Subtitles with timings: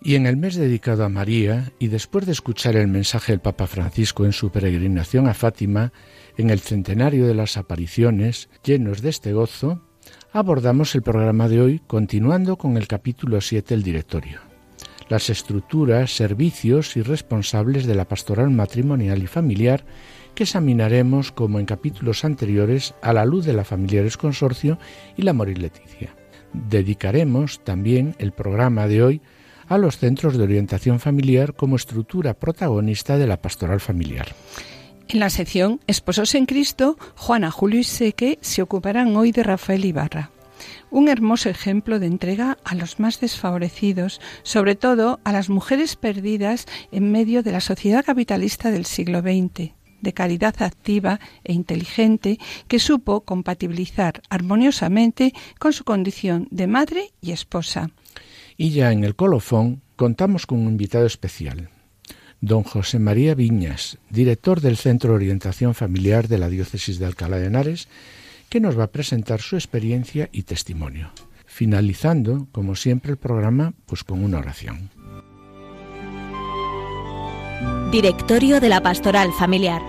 [0.00, 3.66] Y en el mes dedicado a María, y después de escuchar el mensaje del Papa
[3.66, 5.92] Francisco en su peregrinación a Fátima,
[6.36, 9.82] en el centenario de las apariciones, llenos de este gozo,
[10.32, 14.40] abordamos el programa de hoy continuando con el capítulo 7 del directorio.
[15.08, 19.84] Las estructuras, servicios y responsables de la pastoral matrimonial y familiar
[20.36, 24.78] que examinaremos como en capítulos anteriores a la luz de la Familiares Consorcio
[25.16, 26.14] y la Morir Leticia.
[26.52, 29.22] Dedicaremos también el programa de hoy
[29.68, 34.34] a los centros de orientación familiar como estructura protagonista de la pastoral familiar.
[35.08, 39.84] En la sección Esposos en Cristo, Juana, Julio y Seque se ocuparán hoy de Rafael
[39.84, 40.30] Ibarra.
[40.90, 46.66] Un hermoso ejemplo de entrega a los más desfavorecidos, sobre todo a las mujeres perdidas
[46.92, 52.78] en medio de la sociedad capitalista del siglo XX, de caridad activa e inteligente que
[52.78, 57.90] supo compatibilizar armoniosamente con su condición de madre y esposa.
[58.60, 61.70] Y ya en el colofón contamos con un invitado especial,
[62.40, 67.38] don José María Viñas, director del Centro de Orientación Familiar de la Diócesis de Alcalá
[67.38, 67.86] de Henares,
[68.48, 71.12] que nos va a presentar su experiencia y testimonio.
[71.46, 74.90] Finalizando, como siempre, el programa pues con una oración.
[77.92, 79.82] Directorio de la Pastoral Familiar.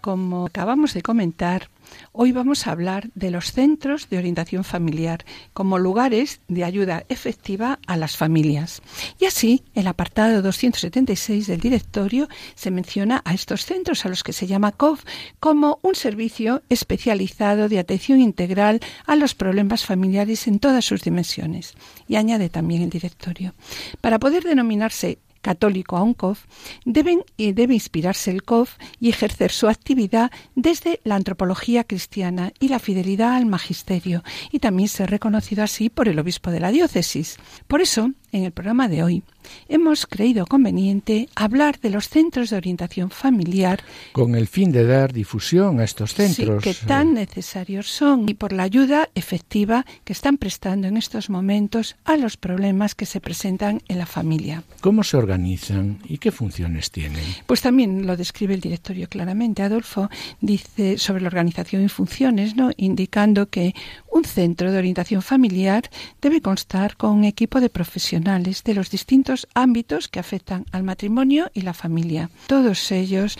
[0.00, 1.68] Como acabamos de comentar,
[2.16, 7.80] Hoy vamos a hablar de los centros de orientación familiar como lugares de ayuda efectiva
[7.88, 8.82] a las familias.
[9.18, 14.32] Y así, el apartado 276 del directorio se menciona a estos centros a los que
[14.32, 15.02] se llama COF
[15.40, 21.74] como un servicio especializado de atención integral a los problemas familiares en todas sus dimensiones.
[22.06, 23.54] Y añade también el directorio.
[24.00, 26.46] Para poder denominarse católico a un COF,
[26.86, 32.68] deben, y debe inspirarse el COF y ejercer su actividad desde la antropología cristiana y
[32.68, 37.36] la fidelidad al magisterio, y también ser reconocido así por el obispo de la diócesis.
[37.68, 39.22] Por eso, en el programa de hoy
[39.68, 45.12] hemos creído conveniente hablar de los centros de orientación familiar con el fin de dar
[45.12, 50.38] difusión a estos centros que tan necesarios son y por la ayuda efectiva que están
[50.38, 54.64] prestando en estos momentos a los problemas que se presentan en la familia.
[54.80, 57.24] ¿Cómo se organizan y qué funciones tienen?
[57.46, 59.62] Pues también lo describe el directorio claramente.
[59.62, 62.70] Adolfo dice sobre la organización y funciones, ¿no?
[62.76, 63.74] indicando que
[64.10, 65.88] un centro de orientación familiar
[66.20, 71.50] debe constar con un equipo de profesionales de los distintos ámbitos que afectan al matrimonio
[71.52, 72.30] y la familia.
[72.46, 73.38] Todos ellos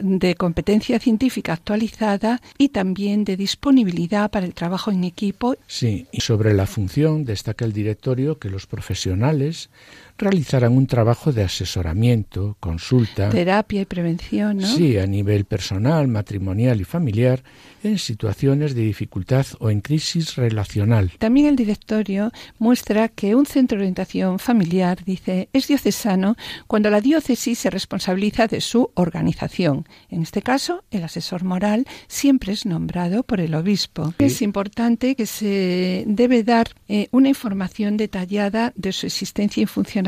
[0.00, 5.54] de competencia científica actualizada y también de disponibilidad para el trabajo en equipo.
[5.68, 9.70] Sí, y sobre la función destaca el directorio que los profesionales
[10.18, 14.66] realizarán un trabajo de asesoramiento, consulta, terapia y prevención, ¿no?
[14.66, 17.42] Sí, a nivel personal, matrimonial y familiar
[17.82, 21.12] en situaciones de dificultad o en crisis relacional.
[21.18, 27.00] También el directorio muestra que un centro de orientación familiar, dice, es diocesano cuando la
[27.00, 29.86] diócesis se responsabiliza de su organización.
[30.10, 34.14] En este caso, el asesor moral siempre es nombrado por el obispo.
[34.18, 40.07] Es importante que se debe dar eh, una información detallada de su existencia y funcionamiento,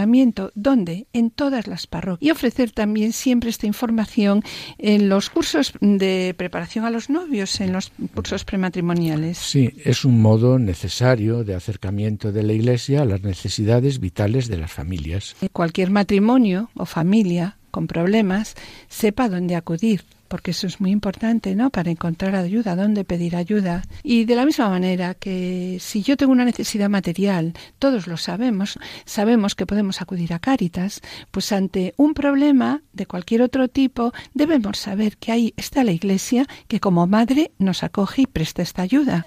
[0.54, 4.42] donde en todas las parroquias, y ofrecer también siempre esta información
[4.78, 9.38] en los cursos de preparación a los novios en los cursos prematrimoniales.
[9.38, 14.58] Sí, es un modo necesario de acercamiento de la Iglesia a las necesidades vitales de
[14.58, 15.36] las familias.
[15.52, 18.54] Cualquier matrimonio o familia con problemas
[18.88, 21.70] sepa dónde acudir porque eso es muy importante, ¿no?
[21.70, 23.82] Para encontrar ayuda, dónde pedir ayuda.
[24.04, 28.78] Y de la misma manera que si yo tengo una necesidad material, todos lo sabemos,
[29.04, 31.00] sabemos que podemos acudir a Cáritas,
[31.32, 36.46] pues ante un problema de cualquier otro tipo, debemos saber que ahí está la Iglesia
[36.68, 39.26] que como madre nos acoge y presta esta ayuda.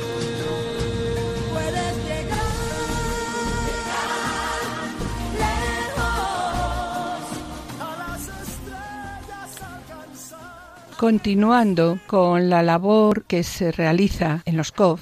[11.01, 15.01] Continuando con la labor que se realiza en los COF,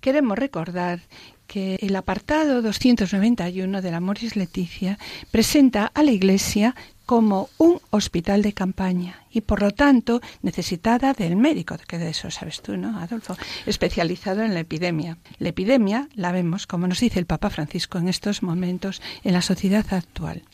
[0.00, 1.02] queremos recordar
[1.46, 4.98] que el apartado 291 de la Moris Leticia
[5.30, 6.74] presenta a la Iglesia
[7.04, 12.30] como un hospital de campaña y por lo tanto necesitada del médico, que de eso
[12.30, 13.36] sabes tú, ¿no, Adolfo?
[13.66, 15.18] Especializado en la epidemia.
[15.38, 19.42] La epidemia la vemos, como nos dice el Papa Francisco en estos momentos, en la
[19.42, 20.44] sociedad actual.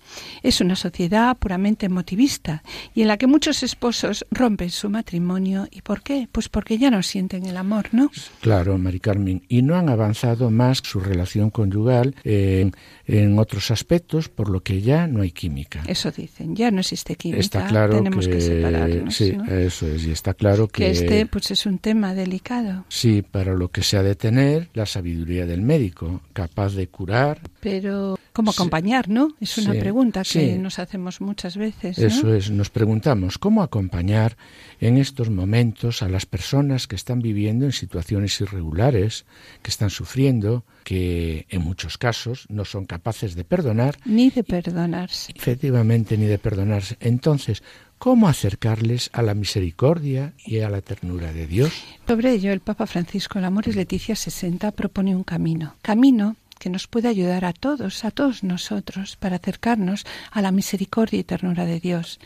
[0.43, 2.62] Es una sociedad puramente emotivista
[2.94, 5.67] y en la que muchos esposos rompen su matrimonio.
[5.70, 6.29] ¿Y por qué?
[6.31, 8.11] Pues porque ya no sienten el amor, ¿no?
[8.41, 9.43] Claro, Mari Carmen.
[9.49, 12.73] Y no han avanzado más su relación conyugal en,
[13.06, 15.82] en otros aspectos, por lo que ya no hay química.
[15.87, 17.41] Eso dicen, ya no existe química.
[17.41, 19.15] Está claro tenemos que, que separarnos.
[19.15, 19.44] sí, ¿no?
[19.44, 22.85] eso es, y está claro que, que este pues es un tema delicado.
[22.88, 27.41] sí, para lo que se ha de tener la sabiduría del médico, capaz de curar.
[27.61, 28.56] Pero, ¿cómo Sí.
[28.58, 29.34] acompañar, no?
[29.40, 30.58] Es una Sí, pregunta que sí.
[30.58, 31.99] nos hacemos muchas veces.
[31.99, 32.06] ¿no?
[32.06, 34.37] Eso es, nos preguntamos cómo acompañar
[34.81, 39.25] en estos momentos a las personas que están viviendo en situaciones irregulares,
[39.62, 45.32] que están sufriendo, que en muchos casos no son capaces de perdonar, Ni de perdonarse.
[45.37, 46.96] efectivamente, ni de perdonarse.
[47.00, 47.62] Entonces,
[47.99, 51.70] ¿cómo acercarles a la misericordia y a la ternura de Dios?
[52.06, 55.76] Sobre ello, el Papa Francisco en Amores Leticia 60 propone un camino.
[55.82, 61.19] Camino que nos puede ayudar a todos, a todos nosotros, para acercarnos a la misericordia
[61.19, 62.20] y ternura de Dios.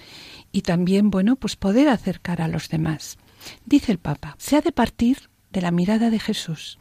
[0.52, 3.16] Y también, bueno, pues poder acercar a los demás.
[3.64, 6.78] Dice el Papa, se ha de partir de la mirada de Jesús.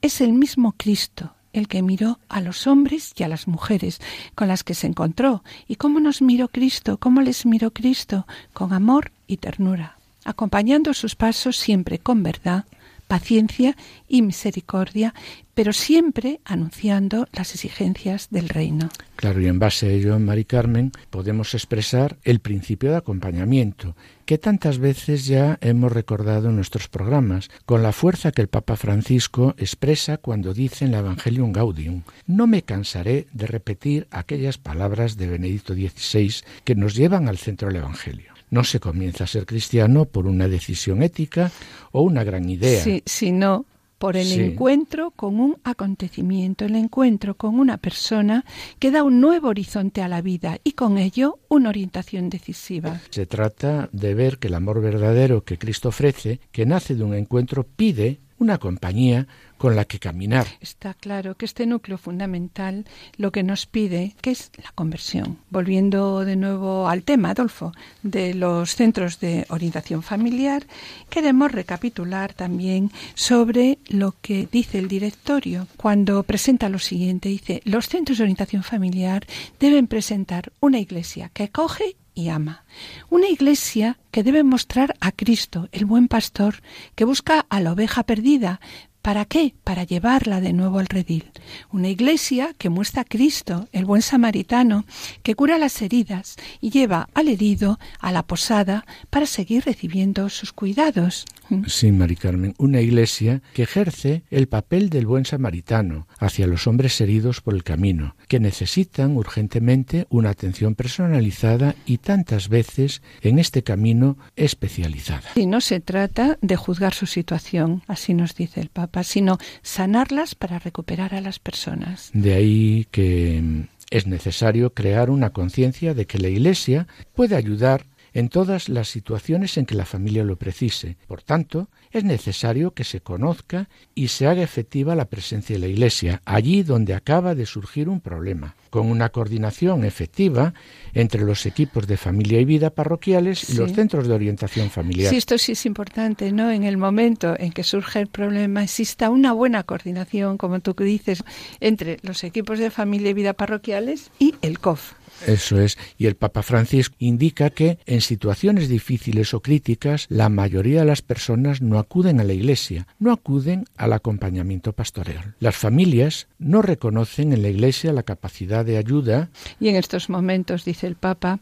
[0.00, 4.00] Es el mismo Cristo el que miró a los hombres y a las mujeres
[4.34, 5.44] con las que se encontró.
[5.68, 6.96] ¿Y cómo nos miró Cristo?
[6.96, 8.26] ¿Cómo les miró Cristo?
[8.54, 12.64] Con amor y ternura, acompañando sus pasos siempre con verdad,
[13.06, 13.76] paciencia
[14.08, 15.14] y misericordia,
[15.54, 18.88] pero siempre anunciando las exigencias del reino.
[19.16, 23.94] Claro, y en base a ello, Mari Carmen, podemos expresar el principio de acompañamiento,
[24.26, 28.76] que tantas veces ya hemos recordado en nuestros programas, con la fuerza que el Papa
[28.76, 35.16] Francisco expresa cuando dice en el Evangelium Gaudium, no me cansaré de repetir aquellas palabras
[35.16, 38.33] de Benedicto XVI que nos llevan al centro del Evangelio.
[38.50, 41.50] No se comienza a ser cristiano por una decisión ética
[41.92, 42.82] o una gran idea.
[42.82, 43.64] Sí, sino
[43.98, 44.40] por el Sí.
[44.40, 48.44] encuentro con un acontecimiento, el encuentro con una persona
[48.78, 53.00] que da un nuevo horizonte a la vida y con ello una orientación decisiva.
[53.10, 57.14] Se trata de ver que el amor verdadero que Cristo ofrece, que nace de un
[57.14, 59.26] encuentro, pide una compañía
[59.58, 60.46] con la que caminar.
[60.60, 62.84] Está claro que este núcleo fundamental
[63.16, 65.38] lo que nos pide que es la conversión.
[65.50, 67.72] Volviendo de nuevo al tema, Adolfo,
[68.02, 70.66] de los centros de orientación familiar,
[71.08, 77.28] queremos recapitular también sobre lo que dice el directorio cuando presenta lo siguiente.
[77.28, 79.26] Dice, los centros de orientación familiar
[79.60, 82.64] deben presentar una iglesia que acoge y ama.
[83.10, 86.62] Una iglesia que debe mostrar a Cristo, el buen pastor,
[86.94, 88.60] que busca a la oveja perdida.
[89.02, 89.54] ¿Para qué?
[89.64, 91.30] Para llevarla de nuevo al redil.
[91.70, 94.86] Una iglesia que muestra a Cristo, el buen samaritano,
[95.22, 100.54] que cura las heridas y lleva al herido a la posada para seguir recibiendo sus
[100.54, 101.26] cuidados.
[101.66, 106.98] Sí, Mari Carmen, una iglesia que ejerce el papel del buen samaritano hacia los hombres
[107.02, 113.62] heridos por el camino, que necesitan urgentemente una atención personalizada y tantas veces en este
[113.62, 115.30] camino especializada.
[115.34, 120.34] Y no se trata de juzgar su situación, así nos dice el Papa, sino sanarlas
[120.34, 122.10] para recuperar a las personas.
[122.12, 127.86] De ahí que mm, es necesario crear una conciencia de que la Iglesia puede ayudar
[128.14, 130.96] en todas las situaciones en que la familia lo precise.
[131.06, 135.66] Por tanto, es necesario que se conozca y se haga efectiva la presencia de la
[135.66, 140.54] Iglesia, allí donde acaba de surgir un problema, con una coordinación efectiva
[140.94, 145.10] entre los equipos de familia y vida parroquiales y los centros de orientación familiar.
[145.10, 146.50] Sí, esto sí es importante, ¿no?
[146.50, 151.24] En el momento en que surge el problema, exista una buena coordinación, como tú dices,
[151.60, 154.92] entre los equipos de familia y vida parroquiales y el COF.
[155.26, 155.78] Eso es.
[155.98, 161.02] Y el Papa Francisco indica que en situaciones difíciles o críticas la mayoría de las
[161.02, 165.34] personas no acuden a la Iglesia, no acuden al acompañamiento pastoral.
[165.40, 169.30] Las familias no reconocen en la Iglesia la capacidad de ayuda.
[169.60, 171.40] Y en estos momentos, dice el Papa,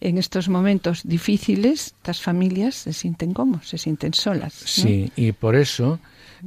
[0.00, 4.60] en estos momentos difíciles, estas familias se sienten como, se sienten solas.
[4.62, 4.66] ¿no?
[4.66, 6.00] Sí, y por eso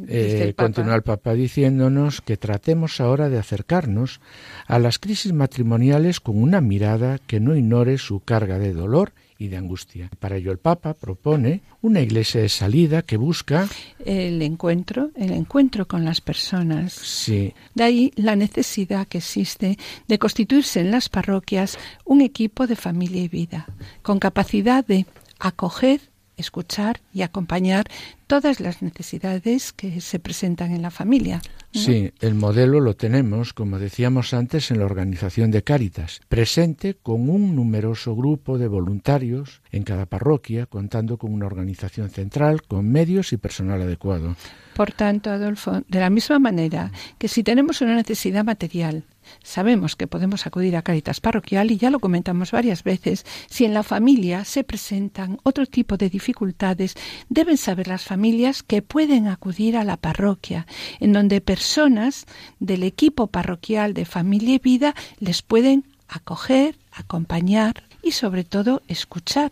[0.07, 4.21] eh, el continúa el Papa diciéndonos que tratemos ahora de acercarnos
[4.67, 9.33] a las crisis matrimoniales con una mirada que no ignore su carga de dolor y
[9.43, 10.09] y de angustia.
[10.19, 13.67] Para ello el Papa propone una iglesia de salida que busca
[14.05, 16.93] el encuentro, el encuentro con las personas.
[16.93, 17.53] Sí.
[17.75, 23.23] De ahí la necesidad que existe de constituirse en las parroquias un equipo de familia
[23.23, 23.67] y vida,
[24.01, 25.05] con capacidad de
[25.39, 25.99] acoger
[26.37, 27.85] escuchar y acompañar
[28.27, 31.41] todas las necesidades que se presentan en la familia.
[31.71, 37.29] Sí, el modelo lo tenemos, como decíamos antes, en la organización de Cáritas, presente con
[37.29, 43.33] un numeroso grupo de voluntarios en cada parroquia, contando con una organización central, con medios
[43.33, 44.35] y personal adecuado.
[44.75, 49.03] Por tanto, Adolfo, de la misma manera que si tenemos una necesidad material,
[49.41, 53.25] Sabemos que podemos acudir a Caritas Parroquial y ya lo comentamos varias veces.
[53.49, 56.95] Si en la familia se presentan otro tipo de dificultades,
[57.29, 60.67] deben saber las familias que pueden acudir a la parroquia,
[60.99, 62.25] en donde personas
[62.59, 69.51] del equipo parroquial de familia y vida les pueden acoger, acompañar y sobre todo escuchar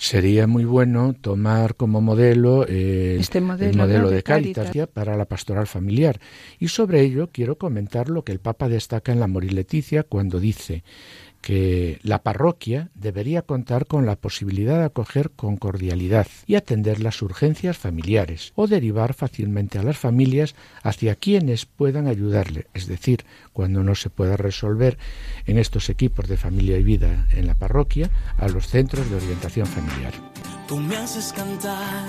[0.00, 5.26] sería muy bueno tomar como modelo, este modelo, el modelo de, de Cáritas para la
[5.26, 6.18] pastoral familiar.
[6.58, 10.40] Y sobre ello quiero comentar lo que el Papa destaca en la Morir Leticia cuando
[10.40, 10.84] dice
[11.40, 17.22] que la parroquia debería contar con la posibilidad de acoger con cordialidad y atender las
[17.22, 23.82] urgencias familiares o derivar fácilmente a las familias hacia quienes puedan ayudarle, es decir, cuando
[23.82, 24.98] no se pueda resolver
[25.46, 29.66] en estos equipos de familia y vida en la parroquia, a los centros de orientación
[29.66, 30.12] familiar.
[30.68, 32.06] Tú me haces cantar,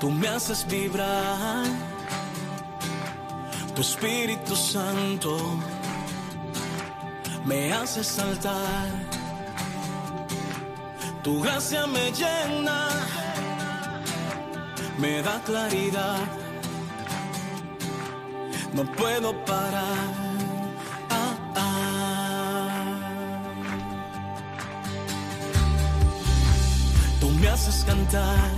[0.00, 1.64] tú me haces vibrar,
[3.74, 5.38] tu Espíritu Santo
[7.48, 8.88] me hace saltar.
[11.24, 12.88] Tu gracia me llena,
[14.98, 16.20] me da claridad.
[18.74, 20.12] No puedo parar.
[21.10, 22.68] Ah, ah.
[27.20, 28.50] Tú me haces cantar,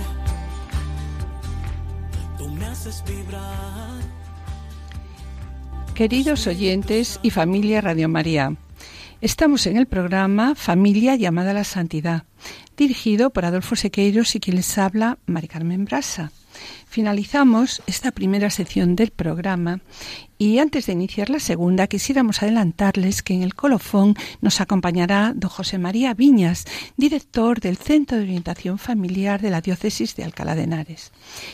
[2.37, 4.01] tú me haces vibrar.
[5.95, 8.55] Queridos oyentes y familia Radio María,
[9.21, 12.23] Estamos en el programa Familia llamada a la Santidad,
[12.75, 16.31] dirigido por Adolfo Sequeiros y quien les habla, Mari Carmen Brasa.
[16.91, 19.79] Finalizamos esta primera sección del programa
[20.37, 25.49] y antes de iniciar la segunda quisiéramos adelantarles que en el colofón nos acompañará don
[25.49, 26.65] José María Viñas,
[26.97, 31.13] director del Centro de Orientación Familiar de la Diócesis de Alcalá de Henares.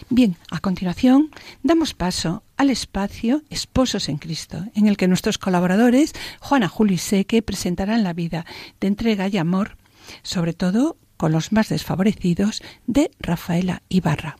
[0.09, 1.29] Bien, a continuación
[1.61, 6.97] damos paso al espacio Esposos en Cristo, en el que nuestros colaboradores, Juana Julio y
[6.97, 8.47] Seque, presentarán la vida
[8.81, 9.77] de entrega y amor,
[10.23, 14.37] sobre todo con los más desfavorecidos, de Rafaela Ibarra.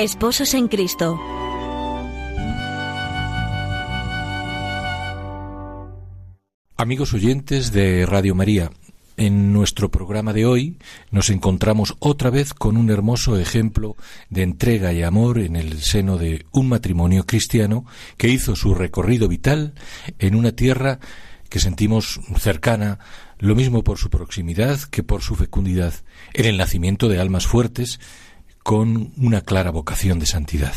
[0.00, 1.20] Esposos en Cristo.
[6.74, 8.70] Amigos oyentes de Radio María,
[9.18, 10.78] en nuestro programa de hoy
[11.10, 13.94] nos encontramos otra vez con un hermoso ejemplo
[14.30, 17.84] de entrega y amor en el seno de un matrimonio cristiano
[18.16, 19.74] que hizo su recorrido vital
[20.18, 20.98] en una tierra
[21.50, 23.00] que sentimos cercana,
[23.38, 25.92] lo mismo por su proximidad que por su fecundidad,
[26.32, 28.00] en el nacimiento de almas fuertes
[28.62, 30.74] con una clara vocación de santidad.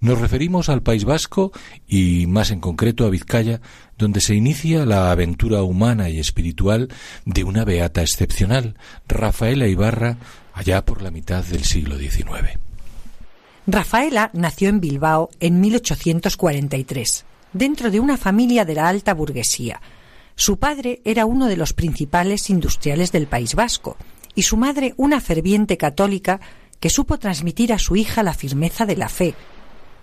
[0.00, 1.50] Nos referimos al País Vasco
[1.88, 3.60] y más en concreto a Vizcaya,
[3.96, 6.88] donde se inicia la aventura humana y espiritual
[7.24, 8.76] de una beata excepcional,
[9.08, 10.18] Rafaela Ibarra,
[10.54, 12.58] allá por la mitad del siglo XIX.
[13.66, 19.80] Rafaela nació en Bilbao en 1843, dentro de una familia de la alta burguesía.
[20.36, 23.96] Su padre era uno de los principales industriales del País Vasco
[24.36, 26.40] y su madre una ferviente católica
[26.80, 29.34] que supo transmitir a su hija la firmeza de la fe.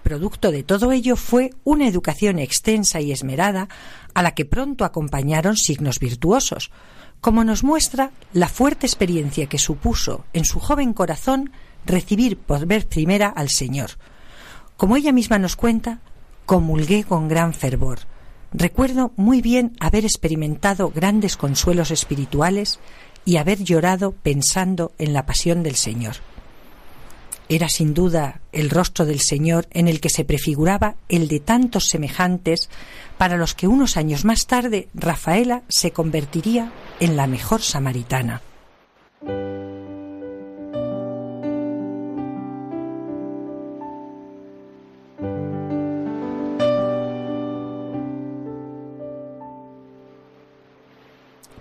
[0.03, 3.69] Producto de todo ello fue una educación extensa y esmerada
[4.13, 6.71] a la que pronto acompañaron signos virtuosos,
[7.21, 11.51] como nos muestra la fuerte experiencia que supuso en su joven corazón
[11.85, 13.91] recibir por vez primera al Señor.
[14.77, 16.01] Como ella misma nos cuenta,
[16.45, 17.99] comulgué con gran fervor.
[18.53, 22.79] Recuerdo muy bien haber experimentado grandes consuelos espirituales
[23.25, 26.17] y haber llorado pensando en la pasión del Señor.
[27.47, 31.87] Era sin duda el rostro del Señor en el que se prefiguraba el de tantos
[31.89, 32.69] semejantes
[33.17, 38.41] para los que unos años más tarde Rafaela se convertiría en la mejor samaritana.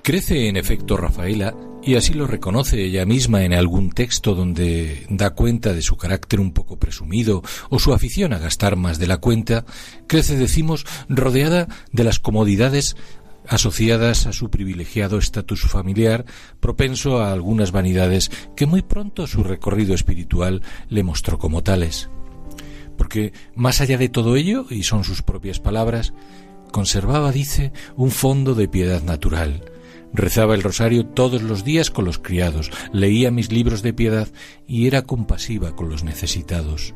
[0.05, 1.55] Crece en efecto Rafaela,
[1.87, 6.41] y así lo reconoce ella misma en algún texto donde da cuenta de su carácter
[6.41, 9.65] un poco presumido o su afición a gastar más de la cuenta,
[10.07, 12.97] crece, decimos, rodeada de las comodidades
[13.47, 16.25] asociadas a su privilegiado estatus familiar,
[16.61, 22.09] propenso a algunas vanidades que muy pronto su recorrido espiritual le mostró como tales.
[22.97, 26.15] Porque más allá de todo ello, y son sus propias palabras,
[26.73, 29.74] conservaba, dice, un fondo de piedad natural,
[30.15, 34.29] Rezaba el rosario todos los días con los criados, leía mis libros de piedad
[34.67, 36.95] y era compasiva con los necesitados.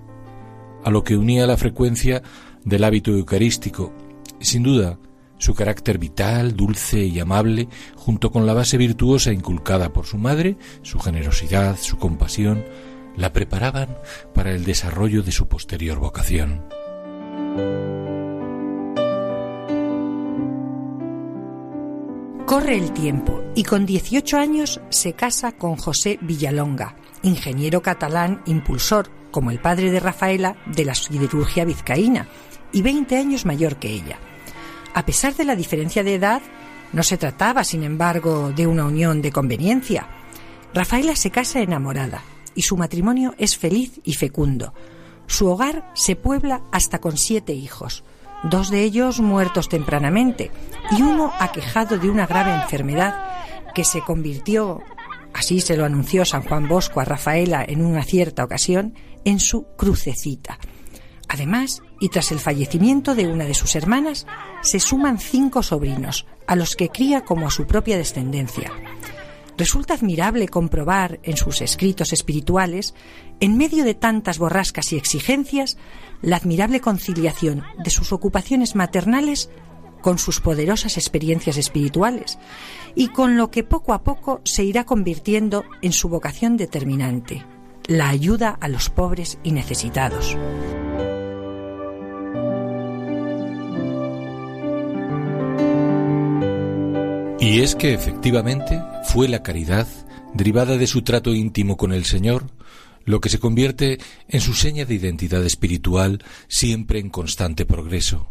[0.85, 2.23] A lo que unía la frecuencia
[2.65, 3.93] del hábito eucarístico,
[4.41, 5.01] sin duda,
[5.39, 10.57] su carácter vital, dulce y amable, junto con la base virtuosa inculcada por su madre,
[10.83, 12.65] su generosidad, su compasión,
[13.17, 13.99] la preparaban
[14.33, 16.63] para el desarrollo de su posterior vocación.
[22.49, 29.11] Corre el tiempo y con 18 años se casa con José Villalonga, ingeniero catalán impulsor,
[29.31, 32.27] como el padre de Rafaela, de la siderurgia vizcaína,
[32.73, 34.19] y 20 años mayor que ella.
[34.95, 36.41] A pesar de la diferencia de edad,
[36.95, 40.09] no se trataba, sin embargo, de una unión de conveniencia.
[40.73, 42.23] Rafaela se casa enamorada
[42.55, 44.73] y su matrimonio es feliz y fecundo.
[45.27, 48.05] Su hogar se puebla hasta con siete hijos,
[48.45, 50.51] dos de ellos muertos tempranamente
[50.97, 53.15] y uno aquejado de una grave enfermedad
[53.75, 54.81] que se convirtió,
[55.35, 59.67] así se lo anunció San Juan Bosco a Rafaela en una cierta ocasión, en su
[59.77, 60.59] crucecita.
[61.29, 64.27] Además, y tras el fallecimiento de una de sus hermanas,
[64.63, 68.73] se suman cinco sobrinos, a los que cría como a su propia descendencia.
[69.59, 72.95] Resulta admirable comprobar en sus escritos espirituales,
[73.41, 75.77] en medio de tantas borrascas y exigencias,
[76.23, 79.51] la admirable conciliación de sus ocupaciones maternales
[80.01, 82.39] con sus poderosas experiencias espirituales
[82.95, 87.45] y con lo que poco a poco se irá convirtiendo en su vocación determinante,
[87.87, 90.37] la ayuda a los pobres y necesitados.
[97.41, 99.87] Y es que efectivamente fue la caridad,
[100.35, 102.47] derivada de su trato íntimo con el Señor,
[103.09, 108.29] lo que se convierte en su seña de identidad espiritual siempre en constante progreso.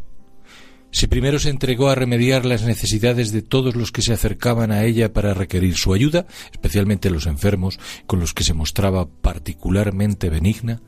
[0.92, 4.84] Si primero se entregó a remediar las necesidades de todos los que se acercaban a
[4.84, 10.82] ella para requerir su ayuda, especialmente los enfermos, con los que se mostraba particularmente benigna,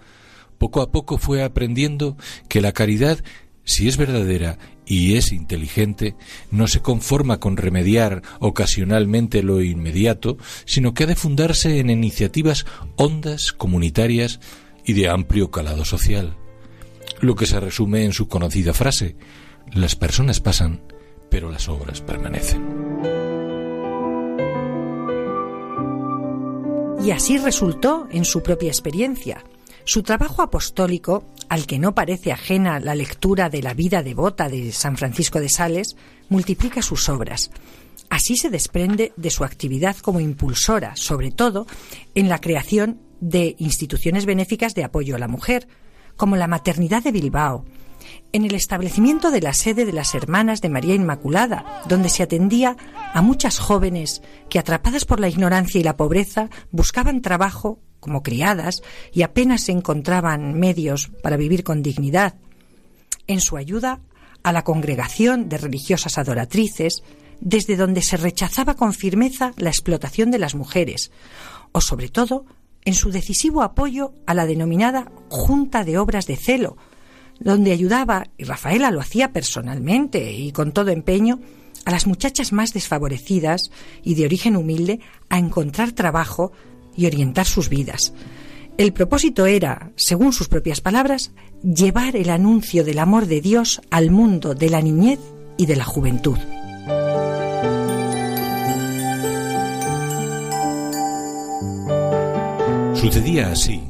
[0.60, 2.15] poco a poco fue aprendiendo
[2.47, 3.23] que la caridad,
[3.70, 6.16] si es verdadera y es inteligente,
[6.50, 12.66] no se conforma con remediar ocasionalmente lo inmediato, sino que ha de fundarse en iniciativas
[12.96, 14.40] hondas, comunitarias
[14.84, 16.36] y de amplio calado social.
[17.22, 19.16] Lo que se resume en su conocida frase,
[19.72, 20.82] las personas pasan,
[21.30, 22.66] pero las obras permanecen.
[27.04, 29.44] Y así resultó en su propia experiencia.
[29.86, 34.72] Su trabajo apostólico, al que no parece ajena la lectura de la vida devota de
[34.72, 35.96] San Francisco de Sales,
[36.30, 37.52] multiplica sus obras.
[38.10, 41.68] Así se desprende de su actividad como impulsora, sobre todo
[42.16, 45.68] en la creación de instituciones benéficas de apoyo a la mujer,
[46.16, 47.66] como la Maternidad de Bilbao,
[48.32, 52.78] en el establecimiento de la sede de las Hermanas de María Inmaculada, donde se atendía
[53.14, 58.82] a muchas jóvenes que, atrapadas por la ignorancia y la pobreza, buscaban trabajo como criadas
[59.14, 62.36] y apenas se encontraban medios para vivir con dignidad,
[63.28, 64.00] en su ayuda
[64.44, 67.04] a la congregación de religiosas adoratrices,
[67.42, 71.12] desde donde se rechazaba con firmeza la explotación de las mujeres,
[71.72, 72.46] o sobre todo
[72.86, 76.78] en su decisivo apoyo a la denominada Junta de Obras de Celo,
[77.40, 81.40] donde ayudaba, y Rafaela lo hacía personalmente y con todo empeño,
[81.86, 83.72] a las muchachas más desfavorecidas
[84.04, 86.52] y de origen humilde a encontrar trabajo
[86.95, 88.13] y orientar sus vidas.
[88.78, 91.32] El propósito era, según sus propias palabras,
[91.63, 95.19] llevar el anuncio del amor de Dios al mundo de la niñez
[95.58, 96.38] y de la juventud.
[102.93, 103.82] Sucedía así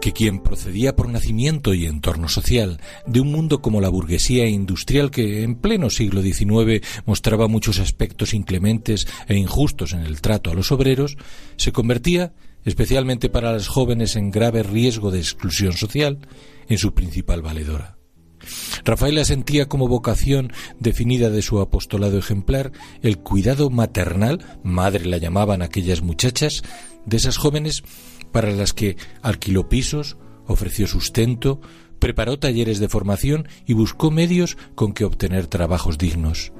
[0.00, 5.10] que quien procedía por nacimiento y entorno social de un mundo como la burguesía industrial
[5.10, 10.54] que en pleno siglo XIX mostraba muchos aspectos inclementes e injustos en el trato a
[10.54, 11.16] los obreros,
[11.56, 12.32] se convertía
[12.64, 16.18] especialmente para las jóvenes en grave riesgo de exclusión social,
[16.68, 17.96] en su principal valedora.
[18.84, 25.62] Rafaela sentía como vocación definida de su apostolado ejemplar el cuidado maternal, madre la llamaban
[25.62, 26.62] aquellas muchachas,
[27.04, 27.82] de esas jóvenes
[28.32, 31.60] para las que alquiló pisos, ofreció sustento,
[31.98, 36.52] preparó talleres de formación y buscó medios con que obtener trabajos dignos.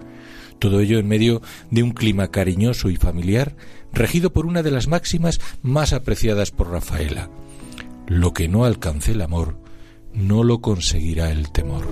[0.59, 3.57] Todo ello en medio de un clima cariñoso y familiar,
[3.92, 7.31] regido por una de las máximas más apreciadas por Rafaela.
[8.07, 9.57] Lo que no alcance el amor,
[10.12, 11.87] no lo conseguirá el temor.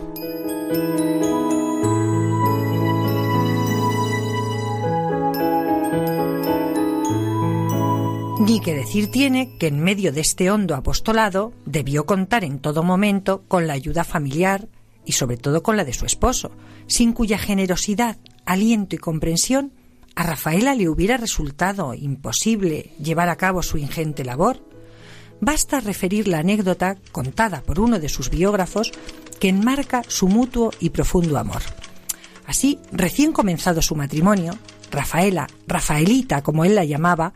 [8.38, 12.82] Ni que decir tiene que en medio de este hondo apostolado debió contar en todo
[12.82, 14.68] momento con la ayuda familiar
[15.06, 16.50] y sobre todo con la de su esposo,
[16.86, 19.72] sin cuya generosidad, aliento y comprensión
[20.14, 24.62] a Rafaela le hubiera resultado imposible llevar a cabo su ingente labor.
[25.40, 28.92] Basta referir la anécdota contada por uno de sus biógrafos
[29.40, 31.62] que enmarca su mutuo y profundo amor.
[32.46, 34.56] Así, recién comenzado su matrimonio,
[34.90, 37.34] Rafaela, Rafaelita como él la llamaba,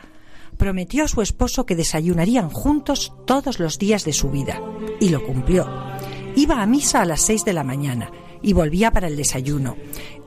[0.60, 4.60] prometió a su esposo que desayunarían juntos todos los días de su vida,
[5.00, 5.66] y lo cumplió.
[6.36, 8.10] Iba a misa a las seis de la mañana
[8.42, 9.78] y volvía para el desayuno.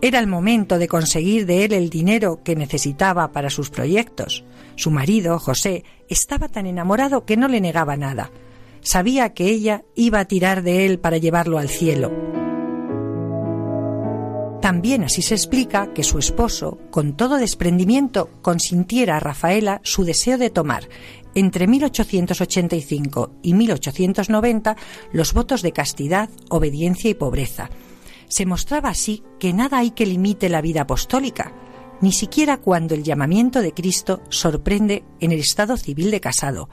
[0.02, 4.44] Era el momento de conseguir de él el dinero que necesitaba para sus proyectos.
[4.76, 8.32] Su marido, José, estaba tan enamorado que no le negaba nada.
[8.82, 12.43] Sabía que ella iba a tirar de él para llevarlo al cielo.
[14.64, 20.38] También así se explica que su esposo, con todo desprendimiento, consintiera a Rafaela su deseo
[20.38, 20.88] de tomar,
[21.36, 24.78] entre 1885 y 1890,
[25.12, 27.72] los votos de castidad, obediencia y pobreza.
[28.30, 31.52] Se mostraba así que nada hay que limite la vida apostólica,
[32.00, 36.70] ni siquiera cuando el llamamiento de Cristo sorprende en el estado civil de casado.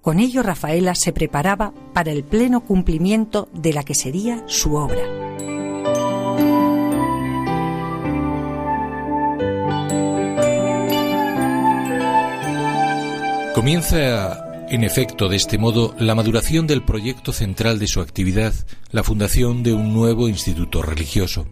[0.00, 5.55] Con ello Rafaela se preparaba para el pleno cumplimiento de la que sería su obra.
[13.56, 18.52] Comienza, en efecto, de este modo, la maduración del proyecto central de su actividad,
[18.90, 21.46] la fundación de un nuevo instituto religioso.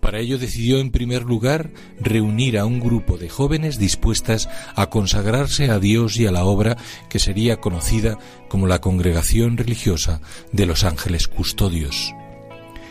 [0.00, 5.70] Para ello decidió, en primer lugar, reunir a un grupo de jóvenes dispuestas a consagrarse
[5.70, 6.76] a Dios y a la obra
[7.08, 8.18] que sería conocida
[8.50, 10.20] como la Congregación Religiosa
[10.52, 12.12] de los Ángeles Custodios.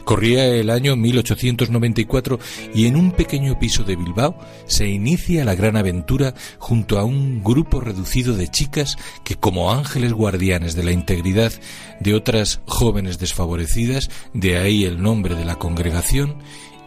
[0.07, 2.39] Corría el año 1894
[2.73, 7.43] y en un pequeño piso de Bilbao se inicia la gran aventura junto a un
[7.43, 11.51] grupo reducido de chicas que como ángeles guardianes de la integridad
[11.99, 16.37] de otras jóvenes desfavorecidas, de ahí el nombre de la congregación,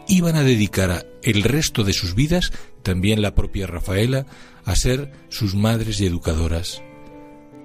[0.08, 4.24] iban a dedicar el resto de sus vidas, también la propia Rafaela,
[4.64, 6.82] a ser sus madres y educadoras.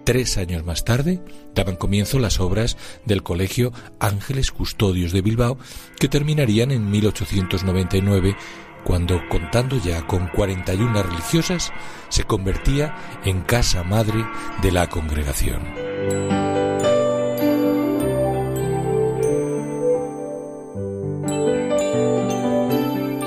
[0.05, 1.19] Tres años más tarde
[1.55, 5.57] daban comienzo las obras del Colegio Ángeles Custodios de Bilbao,
[5.99, 8.35] que terminarían en 1899,
[8.83, 11.73] cuando, contando ya con 41 religiosas,
[12.09, 14.27] se convertía en casa madre
[14.61, 15.63] de la congregación.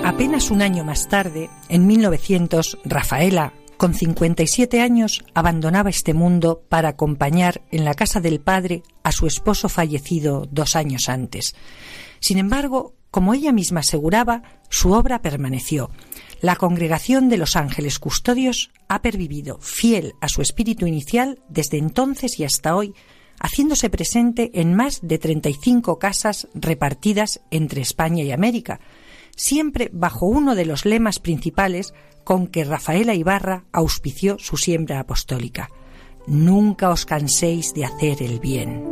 [0.05, 6.91] Apenas un año más tarde, en 1900, Rafaela, con 57 años abandonaba este mundo para
[6.91, 11.55] acompañar en la casa del padre a su esposo fallecido dos años antes.
[12.21, 15.91] Sin embargo, como ella misma aseguraba, su obra permaneció.
[16.41, 22.39] La congregación de los ángeles custodios ha pervivido fiel a su espíritu inicial desde entonces
[22.41, 22.95] y hasta hoy,
[23.41, 28.81] haciéndose presente en más de 35 casas repartidas entre España y América,
[29.37, 31.95] siempre bajo uno de los lemas principales
[32.29, 35.71] con que Rafaela Ibarra auspició su siembra apostólica.
[36.27, 38.85] Nunca os canséis de hacer el bien.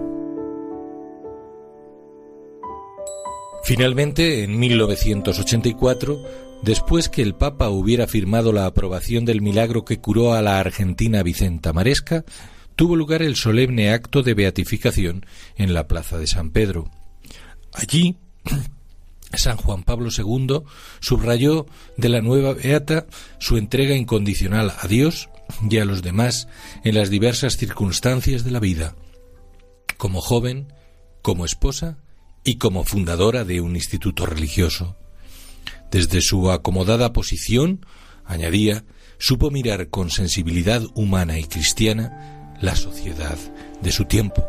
[3.62, 6.18] Finalmente, en 1984,
[6.62, 11.22] después que el Papa hubiera firmado la aprobación del milagro que curó a la argentina
[11.22, 12.24] Vicenta Maresca,
[12.74, 16.90] tuvo lugar el solemne acto de beatificación en la Plaza de San Pedro.
[17.74, 18.16] Allí,
[19.38, 20.62] San Juan Pablo II
[21.00, 23.06] subrayó de la nueva beata
[23.38, 25.28] su entrega incondicional a Dios
[25.68, 26.48] y a los demás
[26.84, 28.94] en las diversas circunstancias de la vida,
[29.96, 30.72] como joven,
[31.22, 31.98] como esposa
[32.44, 34.96] y como fundadora de un instituto religioso.
[35.90, 37.84] Desde su acomodada posición,
[38.24, 38.84] añadía,
[39.18, 43.38] supo mirar con sensibilidad humana y cristiana la sociedad
[43.82, 44.46] de su tiempo.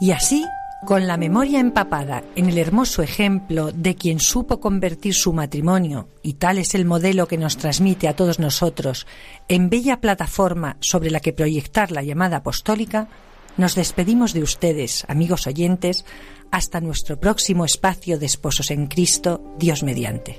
[0.00, 0.44] Y así
[0.84, 6.34] con la memoria empapada en el hermoso ejemplo de quien supo convertir su matrimonio, y
[6.34, 9.06] tal es el modelo que nos transmite a todos nosotros,
[9.48, 13.08] en bella plataforma sobre la que proyectar la llamada apostólica,
[13.56, 16.04] nos despedimos de ustedes, amigos oyentes,
[16.50, 20.38] hasta nuestro próximo espacio de esposos en Cristo, Dios mediante.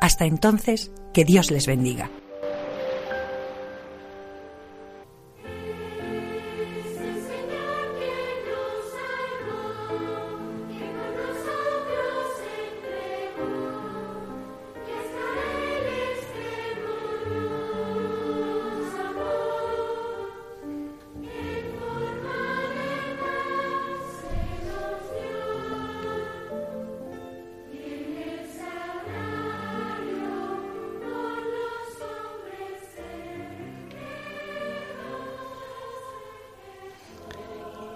[0.00, 2.10] Hasta entonces, que Dios les bendiga.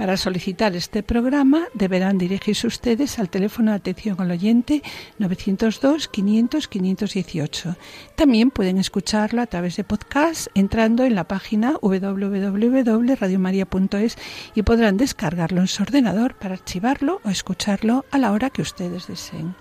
[0.00, 4.82] Para solicitar este programa deberán dirigirse ustedes al teléfono de atención al oyente
[5.18, 7.76] 902 500 518.
[8.16, 14.16] También pueden escucharlo a través de podcast entrando en la página www.radiomaria.es
[14.54, 19.06] y podrán descargarlo en su ordenador para archivarlo o escucharlo a la hora que ustedes
[19.06, 19.54] deseen.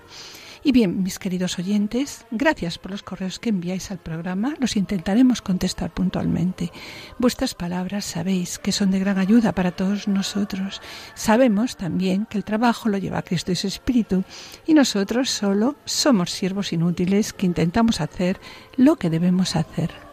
[0.64, 4.56] Y bien, mis queridos oyentes, gracias por los correos que enviáis al programa.
[4.60, 6.72] Los intentaremos contestar puntualmente.
[7.18, 10.82] Vuestras palabras sabéis que son de gran ayuda para todos nosotros.
[11.16, 14.24] Sabemos también que el trabajo lo lleva Cristo y su Espíritu
[14.68, 18.40] y nosotros solo somos siervos inútiles que intentamos hacer
[18.76, 20.09] lo que debemos hacer.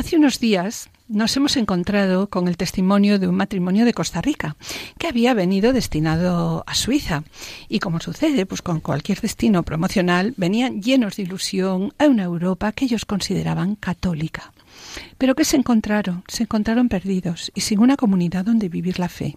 [0.00, 4.56] Hace unos días nos hemos encontrado con el testimonio de un matrimonio de Costa Rica
[4.96, 7.22] que había venido destinado a Suiza
[7.68, 12.72] y como sucede pues con cualquier destino promocional venían llenos de ilusión a una Europa
[12.72, 14.54] que ellos consideraban católica.
[15.18, 16.24] Pero ¿qué se encontraron?
[16.28, 19.36] Se encontraron perdidos y sin una comunidad donde vivir la fe.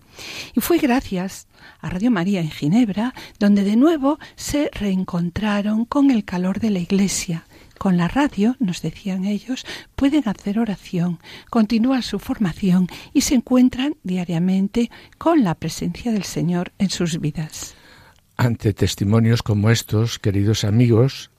[0.56, 1.47] Y fue gracias
[1.82, 6.80] a Radio María en Ginebra donde de nuevo se reencontraron con el calor de la
[6.80, 7.43] Iglesia
[7.78, 13.96] con la radio, nos decían ellos, pueden hacer oración, continuar su formación y se encuentran
[14.04, 17.76] diariamente con la presencia del Señor en sus vidas.
[18.38, 21.30] Ante testimonios como estos, queridos amigos,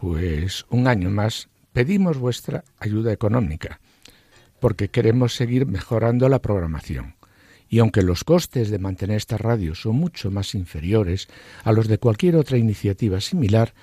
[0.00, 3.80] pues un año más pedimos vuestra ayuda económica,
[4.60, 7.14] porque queremos seguir mejorando la programación.
[7.68, 11.28] Y aunque los costes de mantener esta radio son mucho más inferiores
[11.64, 13.74] a los de cualquier otra iniciativa similar,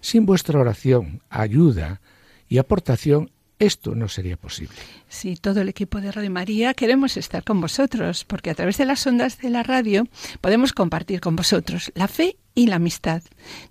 [0.00, 2.00] sin vuestra oración, ayuda
[2.48, 4.74] y aportación, esto no sería posible.
[5.08, 8.86] Sí, todo el equipo de Radio María queremos estar con vosotros, porque a través de
[8.86, 10.08] las ondas de la radio
[10.40, 13.22] podemos compartir con vosotros la fe y la amistad.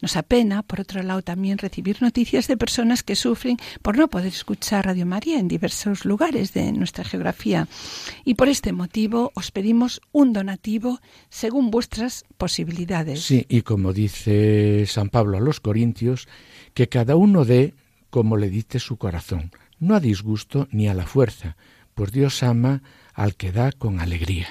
[0.01, 4.27] Nos apena, por otro lado, también recibir noticias de personas que sufren por no poder
[4.27, 7.67] escuchar Radio María en diversos lugares de nuestra geografía.
[8.25, 10.99] Y por este motivo os pedimos un donativo
[11.29, 13.23] según vuestras posibilidades.
[13.23, 16.27] Sí, y como dice San Pablo a los Corintios,
[16.75, 17.73] que cada uno dé
[18.09, 21.55] como le dicte su corazón, no a disgusto ni a la fuerza,
[21.95, 22.81] pues Dios ama
[23.13, 24.47] al que da con alegría.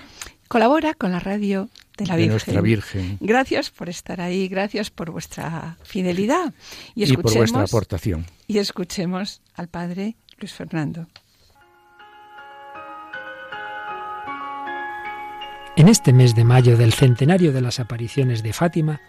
[0.49, 2.31] Colabora con la radio de la Virgen.
[2.31, 3.19] nuestra Virgen.
[3.21, 6.55] Gracias por estar ahí, gracias por vuestra fidelidad.
[6.95, 8.27] Y, por vuestra aportación.
[8.47, 11.07] Y escuchemos al Padre Luis Fernando.
[15.77, 19.01] En este mes de mayo del centenario de las apariciones de Fátima,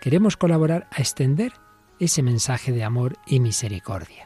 [0.00, 1.52] queremos colaborar a extender
[2.00, 4.25] ese mensaje de amor y misericordia.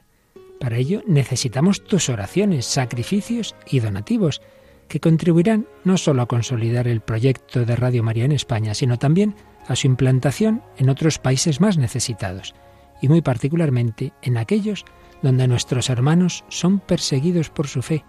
[0.61, 4.43] Para ello necesitamos tus oraciones, sacrificios y donativos
[4.89, 9.35] que contribuirán no solo a consolidar el proyecto de Radio María en España, sino también
[9.67, 12.55] a su implantación en otros países más necesitados,
[13.01, 14.85] y muy particularmente en aquellos
[15.23, 18.05] donde nuestros hermanos son perseguidos por su fe,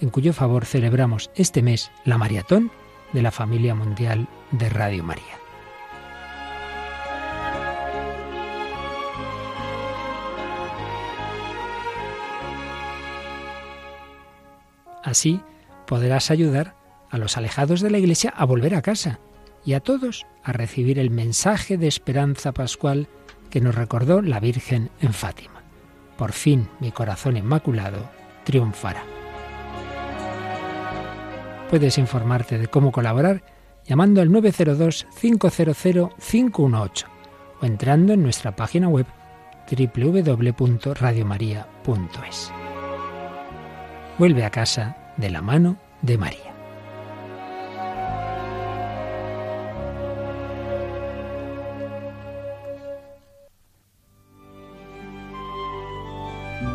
[0.00, 2.70] en cuyo favor celebramos este mes la maratón
[3.12, 5.37] de la familia mundial de Radio María.
[15.02, 15.40] Así,
[15.86, 16.74] podrás ayudar
[17.10, 19.18] a los alejados de la Iglesia a volver a casa
[19.64, 23.08] y a todos a recibir el mensaje de esperanza pascual
[23.50, 25.62] que nos recordó la Virgen en Fátima.
[26.16, 28.08] Por fin mi corazón inmaculado
[28.44, 29.02] triunfará.
[31.70, 33.42] Puedes informarte de cómo colaborar
[33.84, 37.04] llamando al 902-500-518
[37.60, 39.06] o entrando en nuestra página web
[39.70, 42.52] www.radiomaria.es.
[44.18, 46.52] Vuelve a casa de la mano de María.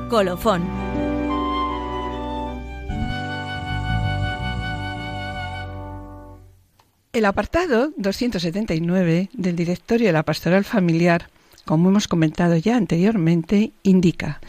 [0.09, 0.63] Colofón.
[7.11, 11.27] El apartado 279 del Directorio de la Pastoral Familiar,
[11.65, 14.39] como hemos comentado ya anteriormente, indica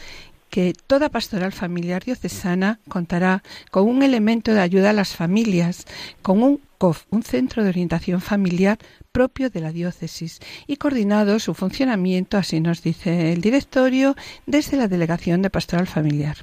[0.49, 5.85] que toda pastoral familiar diocesana contará con un elemento de ayuda a las familias,
[6.21, 8.77] con un COF, un centro de orientación familiar
[9.11, 14.87] propio de la diócesis y coordinado su funcionamiento, así nos dice el directorio, desde la
[14.89, 16.37] Delegación de Pastoral Familiar.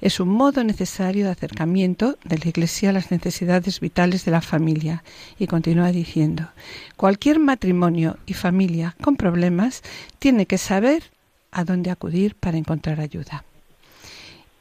[0.00, 4.40] Es un modo necesario de acercamiento de la Iglesia a las necesidades vitales de la
[4.40, 5.02] familia.
[5.38, 6.48] Y continúa diciendo,
[6.96, 9.82] cualquier matrimonio y familia con problemas
[10.18, 11.10] tiene que saber
[11.50, 13.44] a dónde acudir para encontrar ayuda.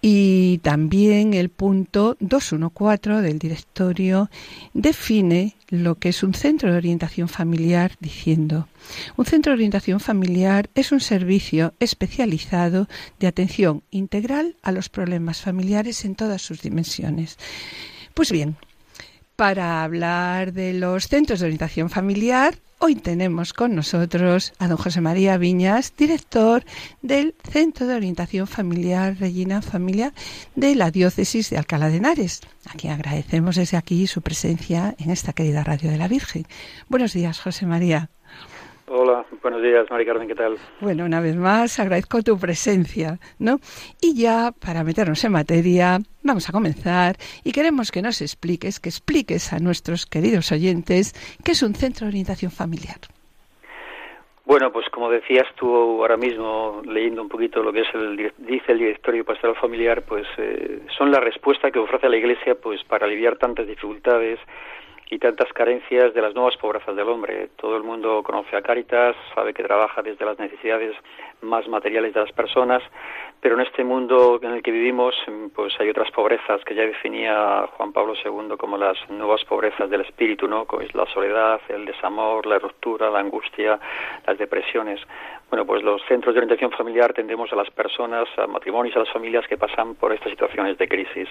[0.07, 4.29] Y también el punto 214 del directorio
[4.75, 8.67] define lo que es un centro de orientación familiar diciendo,
[9.17, 12.87] un centro de orientación familiar es un servicio especializado
[13.19, 17.39] de atención integral a los problemas familiares en todas sus dimensiones.
[18.13, 18.57] Pues bien,
[19.35, 25.01] para hablar de los centros de orientación familiar, Hoy tenemos con nosotros a don José
[25.01, 26.63] María Viñas, director
[27.01, 30.13] del Centro de Orientación Familiar Regina Familia
[30.55, 35.09] de la Diócesis de Alcalá de Henares, a quien agradecemos desde aquí su presencia en
[35.09, 36.45] esta querida Radio de la Virgen.
[36.87, 38.11] Buenos días, José María.
[38.87, 40.57] Hola, buenos días, Mari Carmen, ¿qué tal?
[40.79, 43.57] Bueno, una vez más agradezco tu presencia, ¿no?
[43.99, 48.89] Y ya para meternos en materia, vamos a comenzar y queremos que nos expliques, que
[48.89, 52.97] expliques a nuestros queridos oyentes qué es un centro de orientación familiar.
[54.45, 58.71] Bueno, pues como decías tú ahora mismo, leyendo un poquito lo que es el, dice
[58.71, 63.07] el directorio pastoral familiar, pues eh, son la respuesta que ofrece la Iglesia pues para
[63.07, 64.39] aliviar tantas dificultades
[65.09, 67.49] y tantas carencias de las nuevas pobrezas del hombre.
[67.57, 70.95] Todo el mundo conoce a Cáritas, sabe que trabaja desde las necesidades
[71.41, 72.81] más materiales de las personas,
[73.45, 75.13] pero en este mundo en el que vivimos,
[75.53, 80.01] pues hay otras pobrezas que ya definía Juan Pablo II como las nuevas pobrezas del
[80.01, 80.65] espíritu, ¿no?
[80.65, 83.79] Como es la soledad, el desamor, la ruptura, la angustia,
[84.25, 84.99] las depresiones.
[85.51, 89.13] Bueno, pues los centros de orientación familiar tendemos a las personas, a matrimonios, a las
[89.13, 91.29] familias que pasan por estas situaciones de crisis.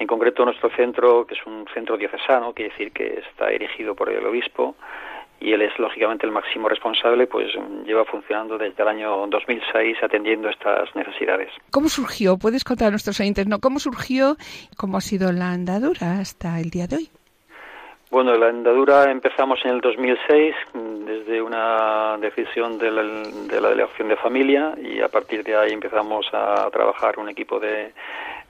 [0.00, 4.10] En concreto, nuestro centro, que es un centro diocesano, quiere decir que está erigido por
[4.10, 4.74] el obispo,
[5.40, 7.46] y él es lógicamente el máximo responsable, pues
[7.84, 11.50] lleva funcionando desde el año 2006 atendiendo estas necesidades.
[11.70, 12.38] ¿Cómo surgió?
[12.38, 13.60] ¿Puedes contar a nuestros oyentes, no?
[13.60, 14.36] ¿Cómo surgió?
[14.76, 17.10] ¿Cómo ha sido la andadura hasta el día de hoy?
[18.10, 20.54] Bueno, la andadura empezamos en el 2006
[21.04, 25.72] desde una decisión de la, de la delegación de familia y a partir de ahí
[25.72, 27.92] empezamos a trabajar un equipo de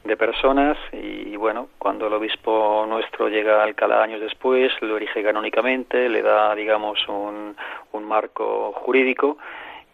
[0.08, 5.22] de personas y bueno, cuando el obispo nuestro llega a Alcalá años después, lo erige
[5.22, 7.54] canónicamente, le da, digamos, un,
[7.92, 9.38] un marco jurídico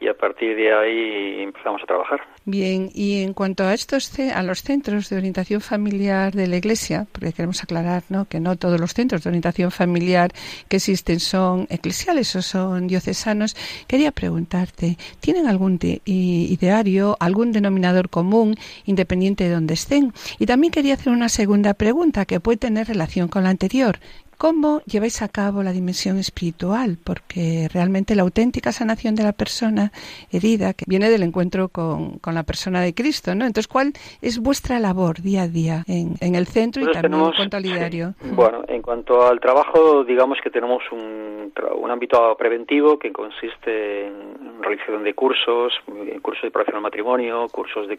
[0.01, 2.21] y a partir de ahí empezamos a trabajar.
[2.47, 7.07] Bien, y en cuanto a estos a los centros de orientación familiar de la Iglesia,
[7.11, 8.27] porque queremos aclarar ¿no?
[8.27, 10.31] que no todos los centros de orientación familiar
[10.69, 18.57] que existen son eclesiales o son diocesanos, quería preguntarte, ¿tienen algún ideario, algún denominador común,
[18.85, 20.13] independiente de donde estén?
[20.39, 23.99] Y también quería hacer una segunda pregunta que puede tener relación con la anterior,
[24.45, 26.99] ¿Cómo lleváis a cabo la dimensión espiritual?
[27.03, 29.91] Porque realmente la auténtica sanación de la persona
[30.31, 33.47] herida, que viene del encuentro con, la persona de Cristo, ¿no?
[33.47, 37.57] Entonces, ¿cuál es vuestra labor día a día en, el centro y también en cuanto
[37.57, 38.13] al ideario?
[38.21, 44.63] Bueno, en cuanto al trabajo, digamos que tenemos un, un ámbito preventivo que consiste en
[44.63, 45.73] realización de cursos,
[46.21, 47.97] cursos de preparación al matrimonio, cursos de,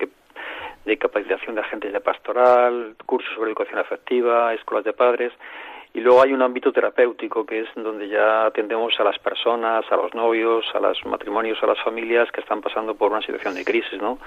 [0.86, 5.34] de capacitación de agentes de pastoral, cursos sobre educación afectiva, escuelas de padres,
[5.96, 9.96] y luego hay un ámbito terapéutico que es donde ya atendemos a las personas, a
[9.96, 13.64] los novios, a los matrimonios, a las familias que están pasando por una situación de
[13.64, 14.20] crisis, ¿no?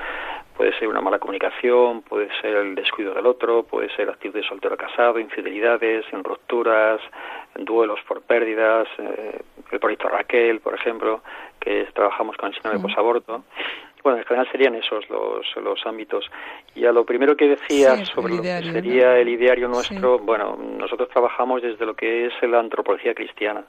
[0.59, 4.43] Puede ser una mala comunicación, puede ser el descuido del otro, puede ser actitud de
[4.43, 7.01] soltero casado, infidelidades, rupturas,
[7.55, 9.41] duelos por pérdidas, eh,
[9.71, 11.23] el proyecto Raquel, por ejemplo,
[11.61, 13.45] que trabajamos con el síndrome de posaborto.
[14.03, 16.29] Bueno, en general serían esos los, los ámbitos.
[16.75, 21.09] Y a lo primero que decía sobre lo que sería el ideario nuestro, bueno, nosotros
[21.11, 23.65] trabajamos desde lo que es la antropología cristiana.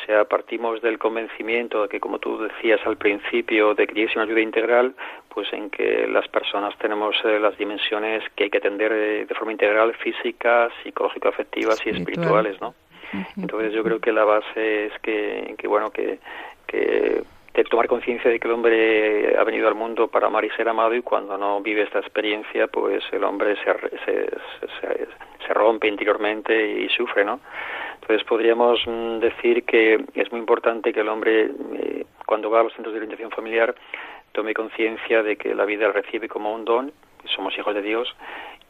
[0.00, 4.14] O sea, partimos del convencimiento de que, como tú decías al principio, de que es
[4.14, 4.94] una ayuda integral,
[5.28, 9.34] pues en que las personas tenemos eh, las dimensiones que hay que atender eh, de
[9.34, 12.74] forma integral, física, psicológico-afectivas y espirituales, ¿no?
[13.36, 16.18] Entonces yo creo que la base es que, que bueno, que,
[16.66, 17.22] que
[17.64, 20.94] tomar conciencia de que el hombre ha venido al mundo para amar y ser amado
[20.94, 23.72] y cuando no vive esta experiencia, pues el hombre se,
[24.04, 25.06] se,
[25.46, 27.40] se, rompe interiormente y sufre, ¿no?
[28.00, 32.64] Entonces podríamos mm, decir que es muy importante que el hombre, eh, cuando va a
[32.64, 33.74] los centros de orientación familiar,
[34.32, 36.92] tome conciencia de que la vida recibe como un don,
[37.34, 38.14] somos hijos de Dios,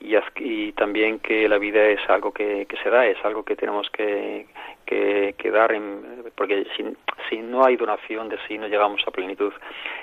[0.00, 3.90] y, también que la vida es algo que, que se da, es algo que tenemos
[3.90, 4.46] que,
[4.86, 5.74] que, dar,
[6.36, 6.84] porque si,
[7.28, 9.52] si, no hay donación de sí no llegamos a plenitud.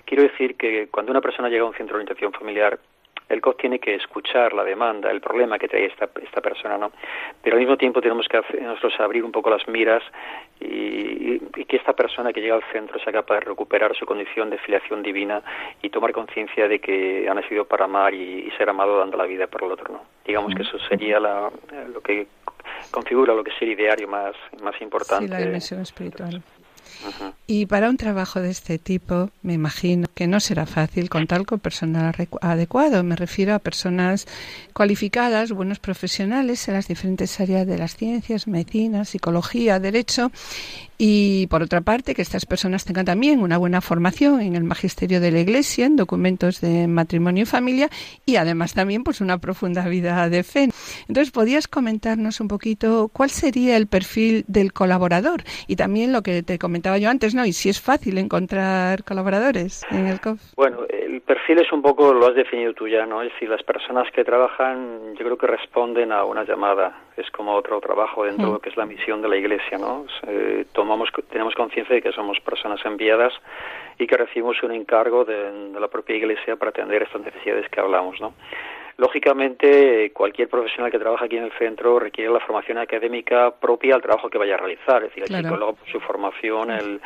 [0.05, 2.77] Quiero decir que cuando una persona llega a un centro de orientación familiar,
[3.29, 6.91] el COF tiene que escuchar la demanda, el problema que trae esta, esta persona, ¿no?
[7.41, 10.03] Pero al mismo tiempo tenemos que nosotros abrir un poco las miras
[10.59, 14.59] y, que esta persona que llega al centro sea capaz de recuperar su condición de
[14.59, 15.41] filiación divina
[15.81, 19.47] y tomar conciencia de que ha nacido para amar y, ser amado dando la vida
[19.47, 20.01] por el otro, ¿no?
[20.25, 21.49] Digamos que eso sería la,
[21.91, 22.27] lo que
[22.91, 25.25] configura lo que es el ideario más, más importante.
[25.25, 26.41] Sí, la dimensión espiritual.
[27.47, 31.59] Y para un trabajo de este tipo, me imagino que no será fácil contar con
[31.59, 33.03] personal adecuado.
[33.03, 34.25] Me refiero a personas
[34.73, 40.31] cualificadas, buenos profesionales en las diferentes áreas de las ciencias, medicina, psicología, derecho
[40.97, 45.19] y por otra parte que estas personas tengan también una buena formación en el magisterio
[45.19, 47.89] de la Iglesia, en documentos de matrimonio y familia
[48.25, 50.69] y además también pues una profunda vida de fe.
[51.07, 56.43] Entonces, ¿podías comentarnos un poquito cuál sería el perfil del colaborador y también lo que
[56.43, 57.45] te comentaba yo antes, ¿no?
[57.45, 60.39] Y si es fácil encontrar colaboradores en el COF.
[60.55, 63.21] Bueno, el perfil es un poco lo has definido tú ya, ¿no?
[63.21, 67.53] Es decir, las personas que trabajan, yo creo que responden a una llamada, es como
[67.53, 70.05] otro trabajo dentro de lo que es la misión de la Iglesia, ¿no?
[70.27, 73.33] Eh, tomamos, tenemos conciencia de que somos personas enviadas
[73.97, 78.19] y que recibimos un encargo de, la propia Iglesia para atender estas necesidades que hablamos,
[78.19, 78.33] ¿no?
[78.97, 84.01] Lógicamente, cualquier profesional que trabaja aquí en el centro requiere la formación académica propia al
[84.01, 87.01] trabajo que vaya a realizar, es decir, el psicólogo su formación, el,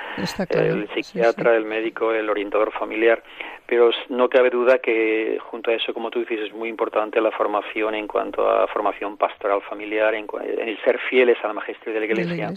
[0.93, 3.23] psiquiatra, el médico, el orientador familiar,
[3.65, 7.31] pero no cabe duda que junto a eso, como tú dices, es muy importante la
[7.31, 10.27] formación en cuanto a formación pastoral familiar, en,
[10.59, 12.53] el ser fieles a la magisterio de la Iglesia.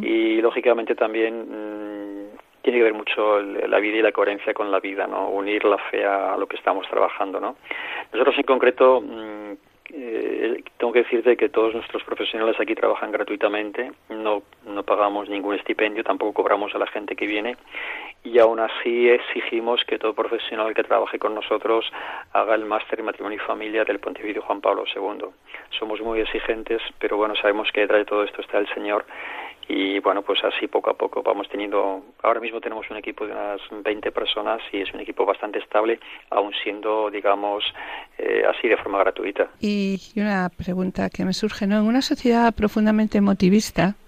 [0.00, 4.80] Y lógicamente también mm, tiene que ver mucho la vida y la coherencia con la
[4.80, 5.28] vida, ¿no?
[5.30, 7.56] Unir la fe a lo que estamos trabajando, ¿no?
[8.12, 9.52] Nosotros en concreto mm,
[9.92, 15.56] eh, tengo que decirte que todos nuestros profesionales aquí trabajan gratuitamente, no, no pagamos ningún
[15.56, 17.56] estipendio, tampoco cobramos a la gente que viene
[18.22, 21.90] y aún así exigimos que todo profesional que trabaje con nosotros
[22.32, 25.26] haga el máster en matrimonio y familia del Pontificio Juan Pablo II.
[25.70, 29.04] Somos muy exigentes, pero bueno, sabemos que detrás de todo esto está el Señor
[29.70, 33.32] y bueno, pues así poco a poco vamos teniendo, ahora mismo tenemos un equipo de
[33.32, 36.00] unas 20 personas y es un equipo bastante estable,
[36.30, 37.62] aún siendo, digamos,
[38.18, 39.48] eh, así de forma gratuita.
[39.60, 41.78] Y una pregunta que me surge, ¿no?
[41.78, 43.20] En una sociedad profundamente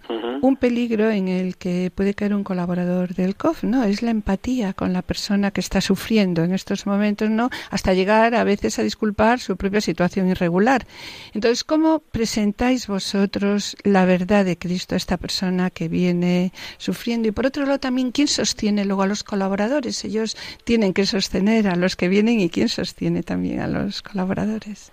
[0.08, 3.84] un peligro en el que puede caer un colaborador del COF, ¿no?
[3.84, 7.50] Es la empatía con la persona que está sufriendo en estos momentos, ¿no?
[7.70, 10.86] Hasta llegar a veces a disculpar su propia situación irregular.
[11.34, 17.28] Entonces, ¿cómo presentáis vosotros la verdad de Cristo a esta persona que viene sufriendo?
[17.28, 20.04] Y por otro lado, también, ¿quién sostiene luego a los colaboradores?
[20.04, 24.92] Ellos tienen que sostener a los que vienen y quién sostiene también a los colaboradores.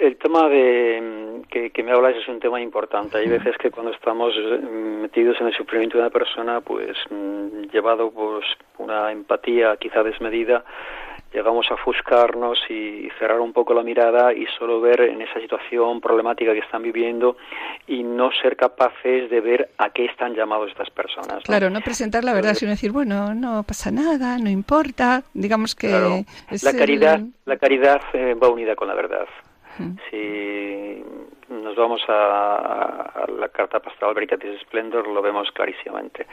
[0.00, 3.18] El tema de que, que, me hablas es un tema importante.
[3.18, 7.68] Hay veces que cuando estamos eh, metidos en el sufrimiento de una persona, pues mm,
[7.70, 8.46] llevado pues
[8.78, 10.64] una empatía quizá desmedida,
[11.34, 16.00] llegamos a ofuscarnos y cerrar un poco la mirada y solo ver en esa situación
[16.00, 17.36] problemática que están viviendo
[17.86, 21.44] y no ser capaces de ver a qué están llamados estas personas.
[21.44, 26.24] Claro, no presentar la verdad, sino decir, bueno, no pasa nada, no importa, digamos que...
[26.62, 29.26] la caridad, la caridad eh, va unida con la verdad.
[30.10, 31.04] Si
[31.48, 36.26] nos vamos a, la carta pastoral Veritatis Splendor, lo vemos clarísimamente.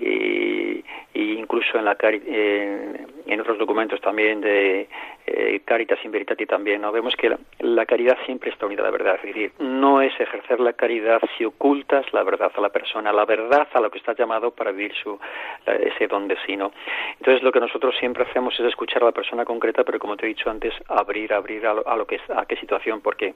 [0.00, 0.84] Y,
[1.14, 4.88] incluso en, la, en, otros documentos también de
[5.26, 6.92] eh, Caritas in Veritati también, ¿no?
[6.92, 9.16] vemos que la, caridad siempre está unida a la verdad.
[9.16, 13.24] Es decir, no es ejercer la caridad si ocultas la verdad a la persona, la
[13.24, 15.18] verdad a lo que está llamado para vivir su,
[15.66, 16.56] ese don de sí.
[16.56, 16.72] ¿no?
[17.18, 20.26] Entonces, lo que nosotros siempre hacemos es escuchar a la persona concreta, pero como te
[20.26, 23.34] he dicho antes, abrir, abrir a lo, que a qué situación, porque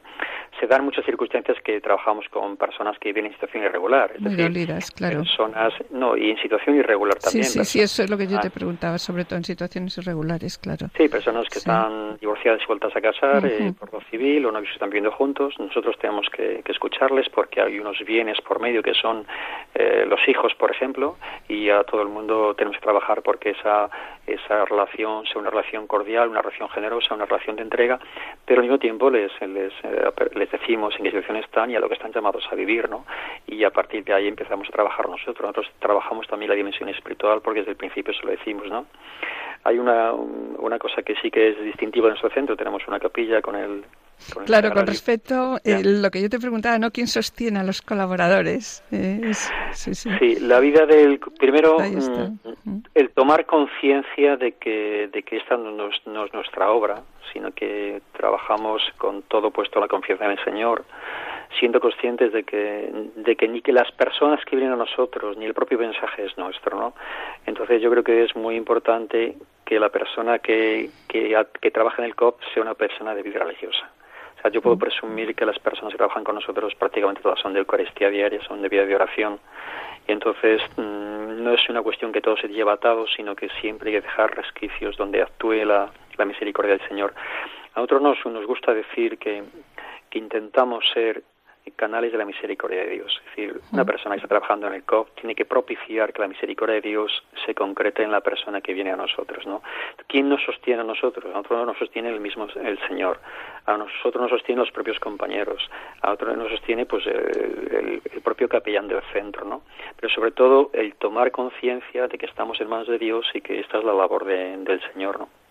[0.61, 4.13] se dan muchas circunstancias que trabajamos con personas que viven en situación irregular.
[4.15, 5.19] Es Muy decir, claro.
[5.19, 7.45] Personas, no, y en situación irregular también.
[7.45, 10.59] Sí, sí, sí, eso es lo que yo te preguntaba, sobre todo en situaciones irregulares,
[10.59, 10.89] claro.
[10.97, 14.59] Sí, personas que están divorciadas y vueltas a casar eh, por lo civil o no
[14.59, 15.55] están viviendo juntos.
[15.59, 19.27] Nosotros tenemos que, escucharles porque hay unos bienes por medio que son
[19.75, 21.17] eh, los hijos, por ejemplo,
[21.49, 23.91] y a todo el mundo tenemos que trabajar porque esa,
[24.27, 28.01] esa relación sea una relación cordial, una relación generosa, una relación de entrega,
[28.47, 31.81] pero al mismo tiempo les, les, eh, les decimos en qué situación están y a
[31.81, 33.05] lo que están llamados a vivir, ¿no?
[33.47, 35.43] Y a partir de ahí empezamos a trabajar nosotros.
[35.43, 38.87] Nosotros trabajamos también la dimensión espiritual porque desde el principio se lo decimos, ¿no?
[39.65, 42.57] Hay una, una cosa que sí que es distintiva en nuestro centro.
[42.57, 43.85] Tenemos una capilla con el
[44.47, 46.91] claro, con respecto a lo que yo te preguntaba, ¿no?
[46.91, 48.83] ¿Quién sostiene a los colaboradores?
[49.73, 51.21] sí, la vida del...
[51.39, 56.71] Primero, mm, el tomar conciencia de que, de que esta no es, no es, nuestra
[56.71, 57.03] obra,
[57.33, 60.85] sino que trabajamos con todo puesto la confianza en el Señor,
[61.59, 65.45] siendo conscientes de que, de que ni que las personas que vienen a nosotros, ni
[65.45, 66.95] el propio mensaje es nuestro, ¿no?
[67.47, 72.07] Entonces yo creo que es muy importante que la persona que, que, que trabaja en
[72.07, 73.91] el COP sea una persona de vida religiosa.
[74.39, 77.53] O sea, yo puedo presumir que las personas que trabajan con nosotros prácticamente todas son
[77.53, 79.39] de Eucaristía diaria, son de vida de oración.
[80.09, 83.91] Y entonces mm, no es una cuestión que todo se lleva atado, sino que siempre
[83.91, 87.15] hay que dejar resquicios donde actúe la, la misericordia del Señor.
[87.75, 89.45] A nosotros nos, nos gusta decir que,
[90.11, 91.23] que intentamos ser
[91.71, 93.21] canales de la misericordia de Dios.
[93.25, 96.29] Es decir, una persona que está trabajando en el COP tiene que propiciar que la
[96.29, 99.63] misericordia de Dios se concrete en la persona que viene a nosotros, ¿no?
[100.07, 101.25] ¿Quién nos sostiene a nosotros?
[101.27, 103.21] A nosotros nos sostiene el mismo el Señor.
[103.67, 105.71] A nosotros nos sostienen los propios compañeros.
[106.03, 109.63] A nosotros nos sostiene pues el, el, propio capellán del centro, ¿no?
[110.01, 113.61] Pero sobre todo el tomar conciencia de que estamos en manos de Dios y que
[113.61, 115.42] esta es la labor de, del Señor, ¿no?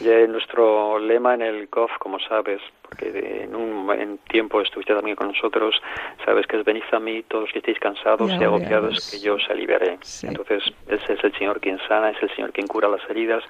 [0.00, 5.14] Ya nuestro lema en el COF, como sabes, porque en un en tiempo estuviste también
[5.14, 5.80] con nosotros,
[6.24, 9.50] sabes que es venid a mí todos que estéis cansados y agobiados, que yo os
[9.50, 9.98] aliviaré.
[10.22, 13.44] Entonces, ese es el Señor quien sana, es el Señor quien cura las heridas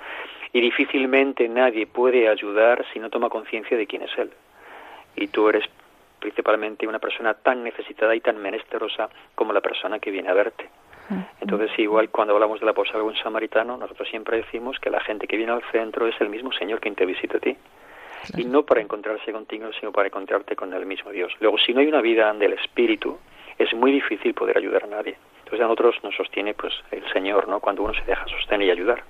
[0.52, 4.30] y difícilmente nadie puede ayudar si no toma conciencia de quién es Él.
[5.16, 5.64] Y tú eres
[6.18, 10.68] principalmente una persona tan necesitada y tan menesterosa como la persona que viene a verte.
[11.40, 15.26] Entonces, igual cuando hablamos de la posada buen samaritano, nosotros siempre decimos que la gente
[15.26, 17.56] que viene al centro es el mismo Señor quien te visita a ti.
[18.36, 21.32] Y no para encontrarse contigo, sino para encontrarte con el mismo Dios.
[21.40, 23.18] Luego, si no hay una vida del Espíritu,
[23.58, 25.16] es muy difícil poder ayudar a nadie.
[25.50, 27.58] Entonces, a nosotros nos sostiene pues el Señor, ¿no?
[27.58, 29.02] Cuando uno se deja sostener y ayudar.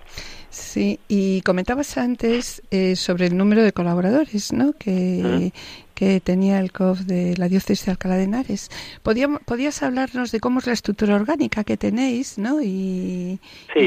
[0.49, 4.72] Sí, y comentabas antes eh, sobre el número de colaboradores, ¿no?
[4.72, 5.53] Que,
[5.95, 8.70] que tenía el COF de la diócesis de Alcalá de Henares.
[9.03, 12.62] ¿Podías hablarnos de cómo es la estructura orgánica que tenéis, ¿no?
[12.62, 13.38] Y,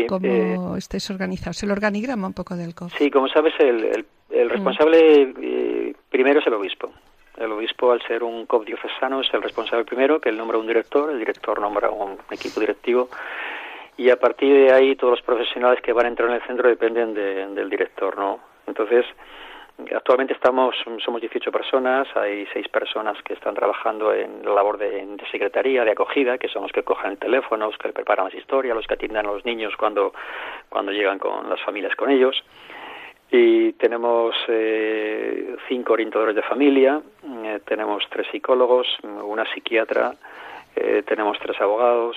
[0.07, 2.93] cómo eh, estáis organizados, el organigrama un poco del COF.
[2.99, 6.91] Sí, como sabes, el, el, responsable eh, primero es el obispo.
[7.37, 10.67] El obispo, al ser un COF diocesano, es el responsable primero, que él nombra un
[10.67, 13.09] director, el director nombra un equipo directivo
[13.97, 16.67] y a partir de ahí todos los profesionales que van a entrar en el centro
[16.67, 18.39] dependen del director, ¿no?
[18.65, 19.05] Entonces,
[19.95, 25.17] actualmente estamos, somos 18 personas, hay seis personas que están trabajando en la labor de,
[25.31, 28.75] secretaría, de acogida, que son los que cogen el teléfono, los que preparan las historias,
[28.75, 30.13] los que atienden a los niños cuando,
[30.69, 32.43] cuando llegan con las familias con ellos.
[33.35, 37.01] Y tenemos eh, cinco orientadores de familia,
[37.43, 38.85] eh, tenemos tres psicólogos,
[39.23, 40.13] una psiquiatra,
[40.75, 42.15] eh, tenemos tres abogados,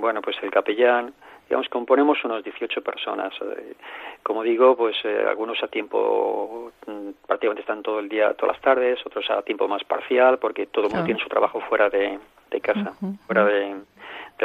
[0.00, 1.12] bueno, pues el capellán,
[1.50, 3.34] digamos, componemos unos 18 personas.
[3.42, 3.74] Eh,
[4.22, 8.62] como digo, pues eh, algunos a tiempo, mm, prácticamente están todo el día, todas las
[8.62, 12.18] tardes, otros a tiempo más parcial, porque todo el mundo tiene su trabajo fuera de,
[12.62, 12.94] casa,
[13.26, 13.76] fuera de,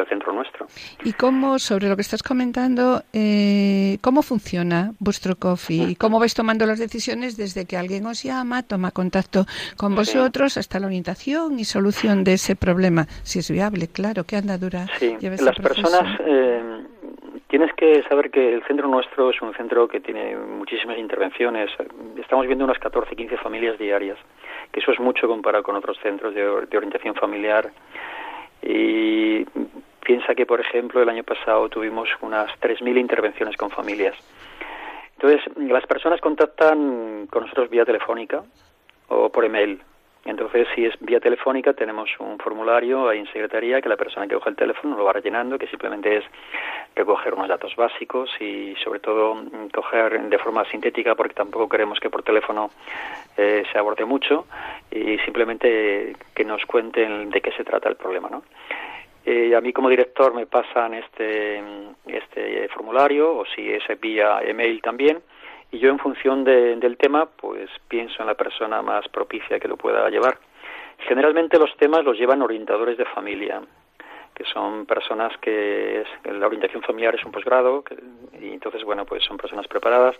[0.01, 0.67] del centro nuestro.
[1.03, 5.91] ¿Y cómo, sobre lo que estás comentando, eh, cómo funciona vuestro coffee?
[5.91, 9.45] ¿Y cómo vais tomando las decisiones desde que alguien os llama, toma contacto
[9.77, 13.05] con vosotros, hasta la orientación y solución de ese problema?
[13.23, 15.17] Si es viable, claro, ¿qué andadura sí.
[15.21, 16.19] Las personas...
[16.25, 16.83] Eh,
[17.47, 21.69] tienes que saber que el centro nuestro es un centro que tiene muchísimas intervenciones.
[22.17, 24.17] Estamos viendo unas 14, 15 familias diarias,
[24.71, 27.71] que eso es mucho comparado con otros centros de, de orientación familiar
[28.61, 29.45] y
[30.05, 34.15] piensa que, por ejemplo, el año pasado tuvimos unas 3.000 intervenciones con familias.
[35.17, 38.43] Entonces, las personas contactan con nosotros vía telefónica
[39.07, 39.81] o por email.
[40.25, 44.33] Entonces, si es vía telefónica, tenemos un formulario ahí en secretaría que la persona que
[44.33, 46.23] coge el teléfono lo va rellenando, que simplemente es
[46.95, 52.09] recoger unos datos básicos y, sobre todo, coger de forma sintética, porque tampoco queremos que
[52.09, 52.71] por teléfono
[53.37, 54.47] eh, se aborde mucho,
[54.89, 58.43] y simplemente que nos cuenten de qué se trata el problema, ¿no?
[59.25, 61.63] Eh, a mí como director me pasan este,
[62.05, 65.21] este formulario, o si es vía email también,
[65.71, 69.77] y yo en función del tema pues pienso en la persona más propicia que lo
[69.77, 70.37] pueda llevar.
[70.99, 73.61] Generalmente los temas los llevan orientadores de familia,
[74.33, 77.83] que son personas que la orientación familiar es un posgrado
[78.39, 80.15] y entonces bueno pues son personas preparadas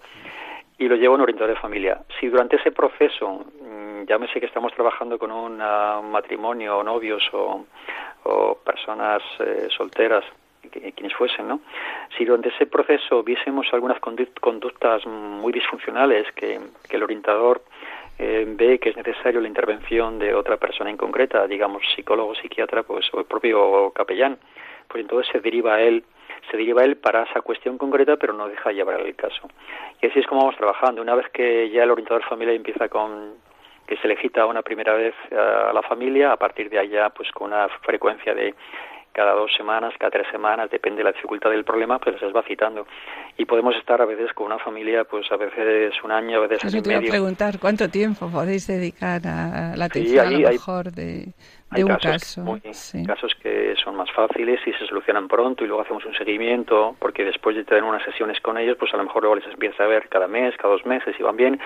[0.78, 2.02] y lo lleva un orientador de familia.
[2.20, 7.66] Si durante ese proceso, mm, llámese que estamos trabajando con un matrimonio o novios o,
[8.64, 10.26] personas eh, solteras
[10.96, 11.60] quienes fuesen, ¿no?
[12.18, 17.62] Si durante ese proceso viésemos algunas conductas muy disfuncionales que, el orientador
[18.18, 22.84] eh, ve que es necesario la intervención de otra persona en concreta, digamos psicólogo, psiquiatra,
[22.84, 24.40] pues o el propio capellán,
[24.88, 26.04] pues entonces se deriva a él
[26.50, 29.48] se deriva a él para esa cuestión concreta, pero no deja llevar el caso.
[30.02, 31.02] Y así es como vamos trabajando.
[31.02, 33.34] Una vez que ya el orientador familiar empieza con
[33.88, 37.32] que se le cita una primera vez a la familia, a partir de allá, pues
[37.32, 38.56] con una frecuencia de
[39.16, 42.44] cada dos semanas, cada tres semanas, depende de la dificultad del problema, pues les va
[42.44, 42.86] citando.
[43.38, 46.66] Y podemos estar a veces con una familia, pues a veces un año, a veces
[46.66, 50.28] Eso año te y iba a preguntar, ¿cuánto tiempo podéis dedicar a la Sí, atención
[50.28, 51.28] ahí a lo mejor de
[51.76, 52.42] Hay casos, caso?
[52.42, 53.06] muy- Sí.
[53.06, 57.24] casos que son más fáciles y se solucionan pronto y luego hacemos un seguimiento porque
[57.24, 59.88] después de tener unas sesiones con ellos pues a lo mejor luego les empieza a
[59.88, 61.60] ver cada mes, cada dos meses y van bien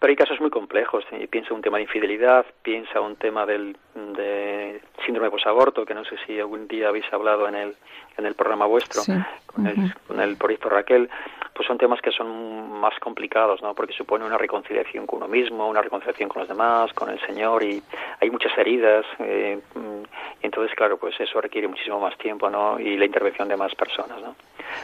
[0.00, 3.76] pero hay casos muy complejos y piensa un tema de infidelidad piensa un tema del
[3.94, 7.76] de síndrome posaborto que no sé si algún día habéis hablado en el
[8.18, 9.12] en el programa vuestro Sí.
[9.46, 9.74] con, el,
[10.06, 11.08] con el proyecto Raquel,
[11.54, 13.74] pues son temas que son más complicados, ¿no?
[13.74, 17.62] Porque supone una reconciliación con uno mismo, una reconciliación con los demás, con el Señor,
[17.62, 17.82] y
[18.20, 20.02] hay muchas heridas, eh, mm,
[20.42, 22.78] entonces, claro, pues eso requiere muchísimo más tiempo, ¿no?
[22.78, 24.34] Y la intervención de más personas, ¿no?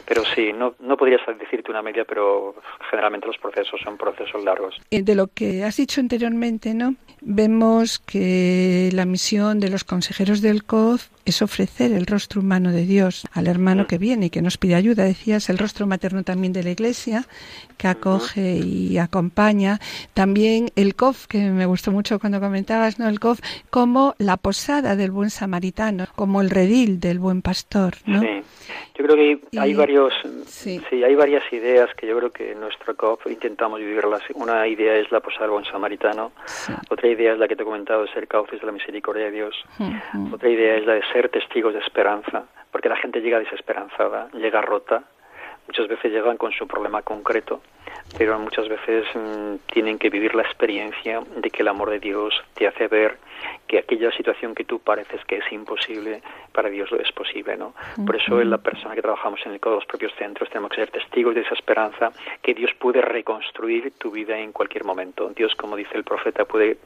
[0.05, 2.55] Pero sí, no, no podría decirte una media, pero
[2.89, 4.79] generalmente los procesos son procesos largos.
[4.89, 6.95] De lo que has dicho anteriormente, ¿no?
[7.21, 12.85] Vemos que la misión de los consejeros del COF es ofrecer el rostro humano de
[12.85, 15.03] Dios al hermano que viene y que nos pide ayuda.
[15.05, 17.25] Decías el rostro materno también de la Iglesia,
[17.77, 19.79] que acoge y acompaña.
[20.13, 23.07] También el COF, que me gustó mucho cuando comentabas, ¿no?
[23.07, 28.21] El COF como la posada del buen samaritano, como el redil del buen pastor, ¿no?
[28.21, 28.27] Sí.
[28.97, 30.13] Yo creo que hay, Y- varios,
[30.45, 30.81] sí.
[30.89, 31.03] sí.
[31.03, 34.21] hay varias ideas que yo creo que en nuestro COP intentamos vivirlas.
[34.35, 36.33] Una idea es la posada del buen samaritano,
[36.89, 39.31] otra idea es la que te he comentado de ser cauces de la misericordia de
[39.31, 40.35] Dios, Ujú.
[40.35, 44.61] otra idea es la de ser testigos de esperanza, porque la gente llega desesperanzada, llega
[44.61, 45.03] rota,
[45.67, 47.61] muchas veces llegan con su problema concreto,
[48.17, 52.33] pero muchas veces mm, tienen que vivir la experiencia de que el amor de Dios
[52.55, 53.17] te hace ver
[53.67, 57.73] que aquella situación que tú pareces que es imposible, para Dios lo es posible, ¿no?
[58.03, 60.77] Por eso en la persona que trabajamos en el de los propios centros tenemos que
[60.77, 62.11] ser testigos de esa esperanza
[62.41, 65.29] que Dios puede reconstruir tu vida en cualquier momento.
[65.35, 66.77] Dios, como dice el profeta, puede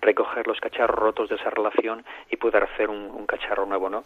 [0.00, 4.04] recoger los cacharros rotos de esa relación y poder hacer un, cacharro nuevo, ¿no?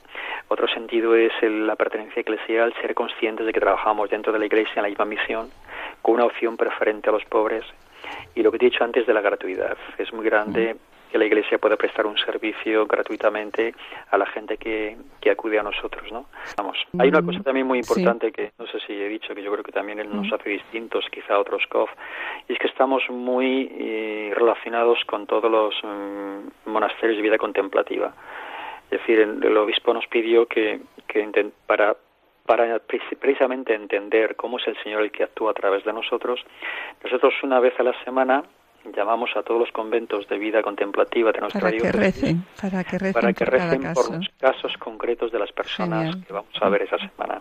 [0.48, 4.46] Otro sentido es el- la pertenencia eclesial, ser conscientes de que trabajamos dentro de la
[4.46, 5.50] iglesia en la misma misión,
[6.02, 7.64] con una opción preferente a los pobres.
[8.34, 10.76] Y lo que te he dicho antes de la gratuidad, es muy grande
[11.14, 13.72] que la iglesia pueda prestar un servicio gratuitamente
[14.10, 16.26] a la gente que, que acude a nosotros, ¿no?
[16.56, 17.88] Vamos, hay una cosa también muy Sí.
[17.92, 20.50] importante que no sé si he dicho, que yo creo que también él nos hace
[20.50, 21.88] distintos quizá a otros COF,
[22.48, 28.12] y es que estamos muy eh, relacionados con todos los mm, monasterios de vida contemplativa.
[28.90, 31.94] Es decir, el, obispo nos pidió que, que para
[32.44, 36.44] para preci- precisamente entender cómo es el Señor el que actúa a través de nosotros,
[37.04, 38.42] nosotros una vez a la semana
[38.96, 42.98] llamamos a todos los conventos de vida contemplativa de nuestra Para que recen, para que
[42.98, 44.02] recen para que por recen caso.
[44.08, 46.24] por los casos concretos de las personas Genial.
[46.26, 47.40] que vamos a ver esa semana.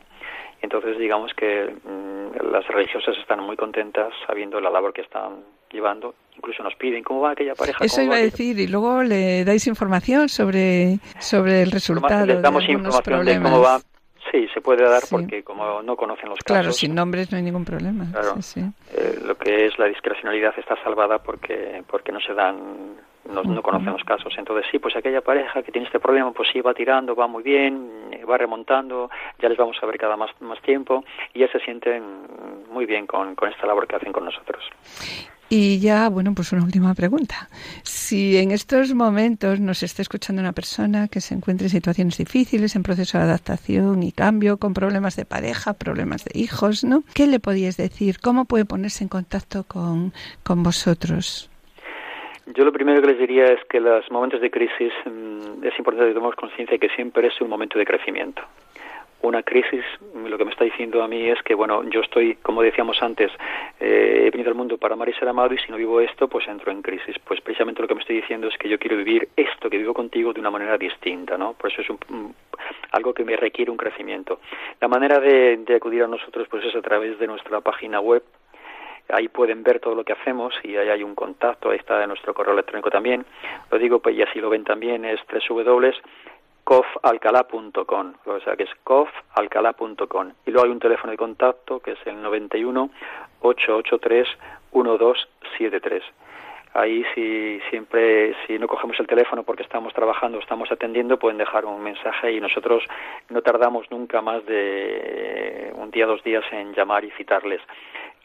[0.61, 6.15] Entonces, digamos que mm, las religiosas están muy contentas sabiendo la labor que están llevando.
[6.37, 7.83] Incluso nos piden cómo va aquella pareja.
[7.83, 12.41] Eso iba a aquella- decir, y luego le dais información sobre, sobre el resultado Les
[12.41, 13.51] damos de información de problemas.
[13.51, 13.79] cómo va.
[14.33, 15.15] Sí, se puede dar Sí.
[15.15, 18.07] porque como no conocen los casos, Claro, sin nombres no hay ningún problema.
[18.11, 18.41] Claro.
[18.41, 18.61] Sí, sí.
[18.97, 22.95] eh, lo que es la discrecionalidad está salvada porque porque no se dan
[23.31, 26.49] no, no conocen los casos entonces sí pues aquella pareja que tiene este problema pues
[26.51, 27.89] sí va tirando va muy bien
[28.29, 29.09] va remontando
[29.39, 32.03] ya les vamos a ver cada más más tiempo y ya se sienten
[32.71, 34.61] muy bien con, con esta labor que hacen con nosotros
[35.55, 37.47] Y ya, bueno, pues una última pregunta.
[37.83, 42.75] Si en estos momentos nos está escuchando una persona que se encuentre en situaciones difíciles,
[42.75, 47.03] en proceso de adaptación y cambio, con problemas de pareja, problemas de hijos, ¿no?
[47.13, 48.17] ¿Qué le podíais decir?
[48.19, 51.51] ¿Cómo puede ponerse en contacto con, con vosotros?
[52.55, 56.07] Yo lo primero que les diría es que los momentos de crisis mm, es importante
[56.07, 58.41] que tomemos conciencia de que siempre es un momento de crecimiento.
[59.23, 62.61] Una crisis, lo que me está diciendo a mí es que, bueno, yo estoy, como
[62.61, 63.31] decíamos antes,
[63.79, 66.27] eh, he venido al mundo para amar y ser amado y si no vivo esto,
[66.27, 67.15] pues entro en crisis.
[67.23, 69.93] Pues precisamente lo que me estoy diciendo es que yo quiero vivir esto que vivo
[69.93, 71.53] contigo de una manera distinta, ¿no?
[71.53, 72.35] Por eso es un,
[72.91, 74.41] algo que me requiere un crecimiento.
[74.81, 78.23] La manera de, de acudir a nosotros, pues es a través de nuestra página web,
[79.09, 82.33] ahí pueden ver todo lo que hacemos y ahí hay un contacto, ahí está nuestro
[82.33, 83.25] correo electrónico también.
[83.71, 85.19] Lo digo, pues y así lo ven también, es
[86.65, 90.31] www.cofalcalá.com, o sea que es cofalcalá.com.
[90.45, 92.89] Y luego hay un teléfono de contacto que es el 91
[93.41, 94.27] 883
[94.73, 96.03] 1273.
[96.75, 101.65] Ahí si siempre, si no cogemos el teléfono porque estamos trabajando, estamos atendiendo, pueden dejar
[101.65, 102.83] un mensaje y nosotros
[103.29, 107.61] no tardamos nunca más de un día, dos días en llamar y citarles.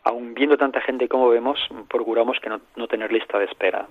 [0.05, 1.61] Aun viendo tanta gente como vemos,
[1.91, 3.87] procuramos que no, no tener lista de espera.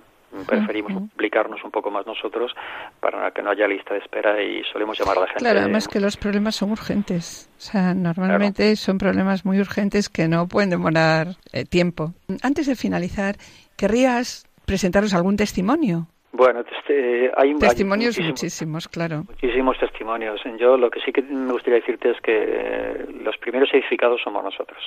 [0.46, 2.54] Preferimos implicarnos un poco más nosotros
[3.00, 5.40] para que no haya lista de espera y solemos llamar a la gente.
[5.40, 7.50] Claro, además que los problemas son urgentes.
[7.56, 12.12] O sea, normalmente son problemas muy urgentes que no pueden demorar eh, tiempo.
[12.42, 13.36] Antes de finalizar,
[13.76, 16.08] ¿querrías presentaros algún testimonio?
[16.32, 19.24] Bueno, este, hay testimonios muchísimos, claro.
[19.28, 20.40] Muchísimos testimonios.
[20.58, 24.44] Yo lo que sí que me gustaría decirte es que eh, los primeros edificados somos
[24.44, 24.78] nosotros,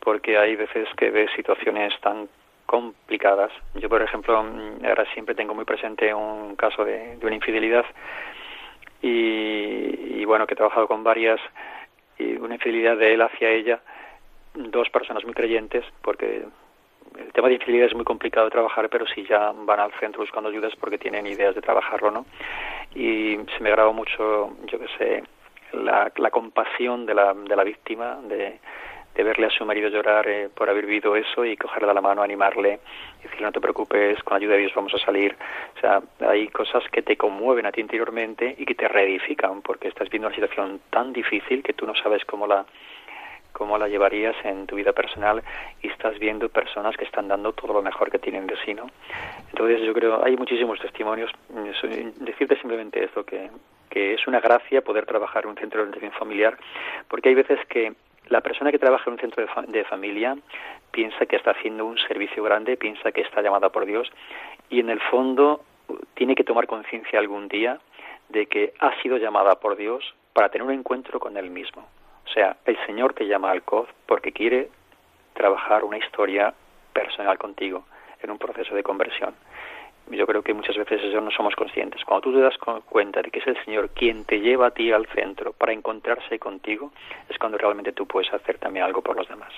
[0.00, 2.28] porque hay veces que ves situaciones tan
[2.72, 3.52] complicadas.
[3.74, 7.84] Yo, por ejemplo, mm, ahora siempre tengo muy presente un caso de, una infidelidad
[9.02, 11.38] y, y, bueno, que he trabajado con varias
[12.18, 13.82] y una infidelidad de él hacia ella,
[14.54, 16.46] dos personas muy creyentes, porque
[17.18, 20.22] el tema de infidelidad es muy complicado de trabajar, pero si ya van al centro
[20.22, 22.24] buscando ayudas porque tienen ideas de trabajarlo, ¿no?
[22.94, 25.24] Y se me grabó mucho, yo qué sé,
[25.74, 28.60] la, compasión de la, de la víctima, de,
[29.14, 32.00] de verle a su marido llorar eh, por haber vivido eso y cogerle de la
[32.00, 32.80] mano, animarle,
[33.22, 35.36] decirle no te preocupes, con la ayuda de Dios vamos a salir.
[35.76, 39.88] O sea, hay cosas que te conmueven a ti interiormente y que te reedifican porque
[39.88, 42.64] estás viendo una situación tan difícil que tú no sabes cómo la
[43.52, 45.42] cómo la llevarías en tu vida personal
[45.82, 48.86] y estás viendo personas que están dando todo lo mejor que tienen de sí, ¿no?
[49.50, 51.30] Entonces yo creo, hay muchísimos testimonios.
[52.16, 53.50] Decirte simplemente esto, que,
[53.90, 56.56] que es una gracia poder trabajar en un centro de orientación familiar,
[57.08, 57.92] porque hay veces que
[58.32, 60.36] la persona que trabaja en un centro de, de, familia
[60.90, 64.10] piensa que está haciendo un servicio grande, piensa que está llamada por Dios
[64.70, 65.60] y en el fondo
[66.14, 67.78] tiene que tomar conciencia algún día
[68.30, 71.86] de que ha sido llamada por Dios para tener un encuentro con Él mismo.
[72.24, 74.70] O sea, el Señor te llama al COD porque quiere
[75.34, 76.54] trabajar una historia
[76.94, 77.84] personal contigo
[78.22, 79.34] en un proceso de conversión.
[80.10, 82.04] Yo creo que muchas veces eso no somos conscientes.
[82.04, 84.92] Cuando tú te das cuenta de que es el Señor quien te lleva a ti
[84.92, 86.92] al centro para encontrarse contigo,
[87.28, 89.52] es cuando realmente tú puedes hacer también algo por los demás.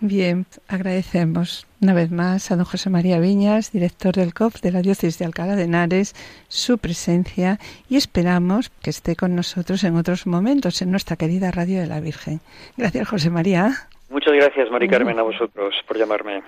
[0.00, 4.82] Bien, agradecemos una vez más a don José María Viñas, director del COF de la
[4.82, 6.14] Diócesis de Alcalá de Henares,
[6.48, 11.80] su presencia y esperamos que esté con nosotros en otros momentos en nuestra querida Radio
[11.80, 12.40] de la Virgen.
[12.76, 13.70] Gracias, José María.
[14.10, 16.42] Muchas gracias, Mari Carmen, a vosotros por llamarme.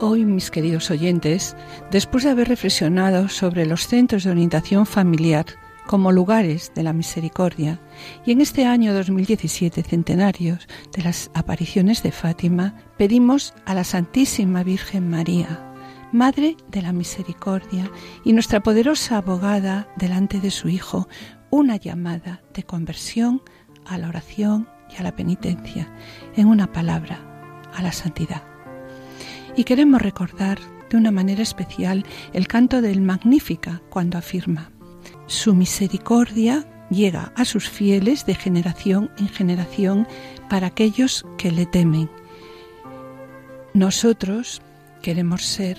[0.00, 1.56] Hoy, mis queridos oyentes,
[1.92, 5.46] después de haber reflexionado sobre los centros de orientación familiar
[5.86, 7.80] como lugares de la misericordia,
[8.26, 14.64] y en este año 2017, centenarios de las apariciones de Fátima, pedimos a la Santísima
[14.64, 15.72] Virgen María,
[16.10, 17.90] Madre de la Misericordia
[18.24, 21.08] y nuestra poderosa abogada delante de su Hijo,
[21.50, 23.42] una llamada de conversión
[23.86, 25.88] a la oración y a la penitencia,
[26.36, 27.20] en una palabra,
[27.72, 28.53] a la santidad.
[29.56, 30.58] Y queremos recordar
[30.90, 34.70] de una manera especial el canto del Magnífica cuando afirma,
[35.26, 40.06] Su misericordia llega a sus fieles de generación en generación
[40.48, 42.10] para aquellos que le temen.
[43.72, 44.62] Nosotros
[45.02, 45.78] queremos ser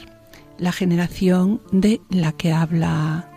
[0.57, 3.29] la generación de la que habla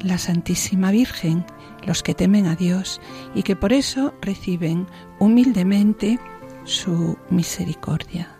[0.00, 1.44] la Santísima Virgen,
[1.86, 3.00] los que temen a Dios
[3.34, 4.86] y que por eso reciben
[5.18, 6.18] humildemente
[6.64, 8.37] su misericordia.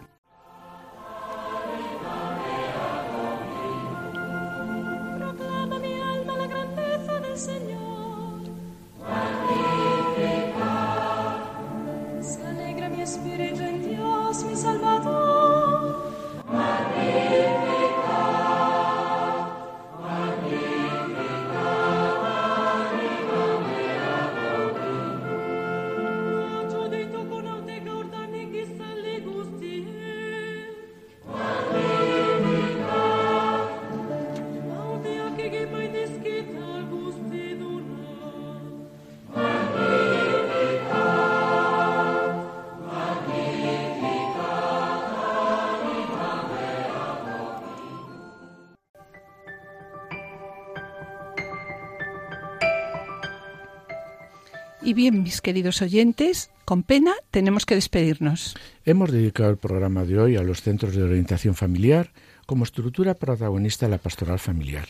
[54.88, 58.56] Y bien, mis queridos oyentes, con pena tenemos que despedirnos.
[58.86, 62.10] Hemos dedicado el programa de hoy a los centros de orientación familiar
[62.46, 64.88] como estructura protagonista de la pastoral familiar.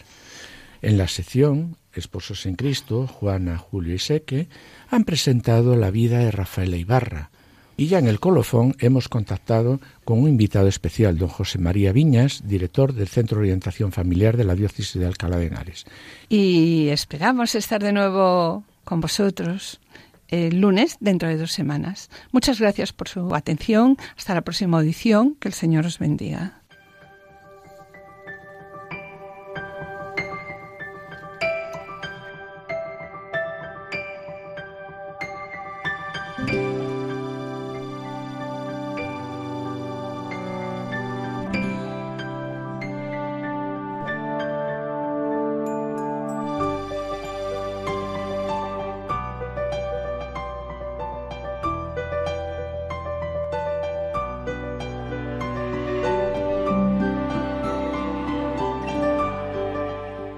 [0.82, 4.48] En la sección Esposos en Cristo, Juana, Julio y Seque
[4.88, 7.30] han presentado la vida de Rafaela Ibarra.
[7.76, 12.46] Y ya en el colofón hemos contactado con un invitado especial, don José María Viñas,
[12.46, 15.86] director del Centro de Orientación Familiar de la Diócesis de Alcalá de Henares.
[16.28, 19.80] Y esperamos estar de nuevo con vosotros
[20.28, 22.08] el lunes dentro de dos semanas.
[22.32, 23.98] Muchas gracias por su atención.
[24.16, 25.34] Hasta la próxima audición.
[25.34, 26.57] Que el Señor os bendiga.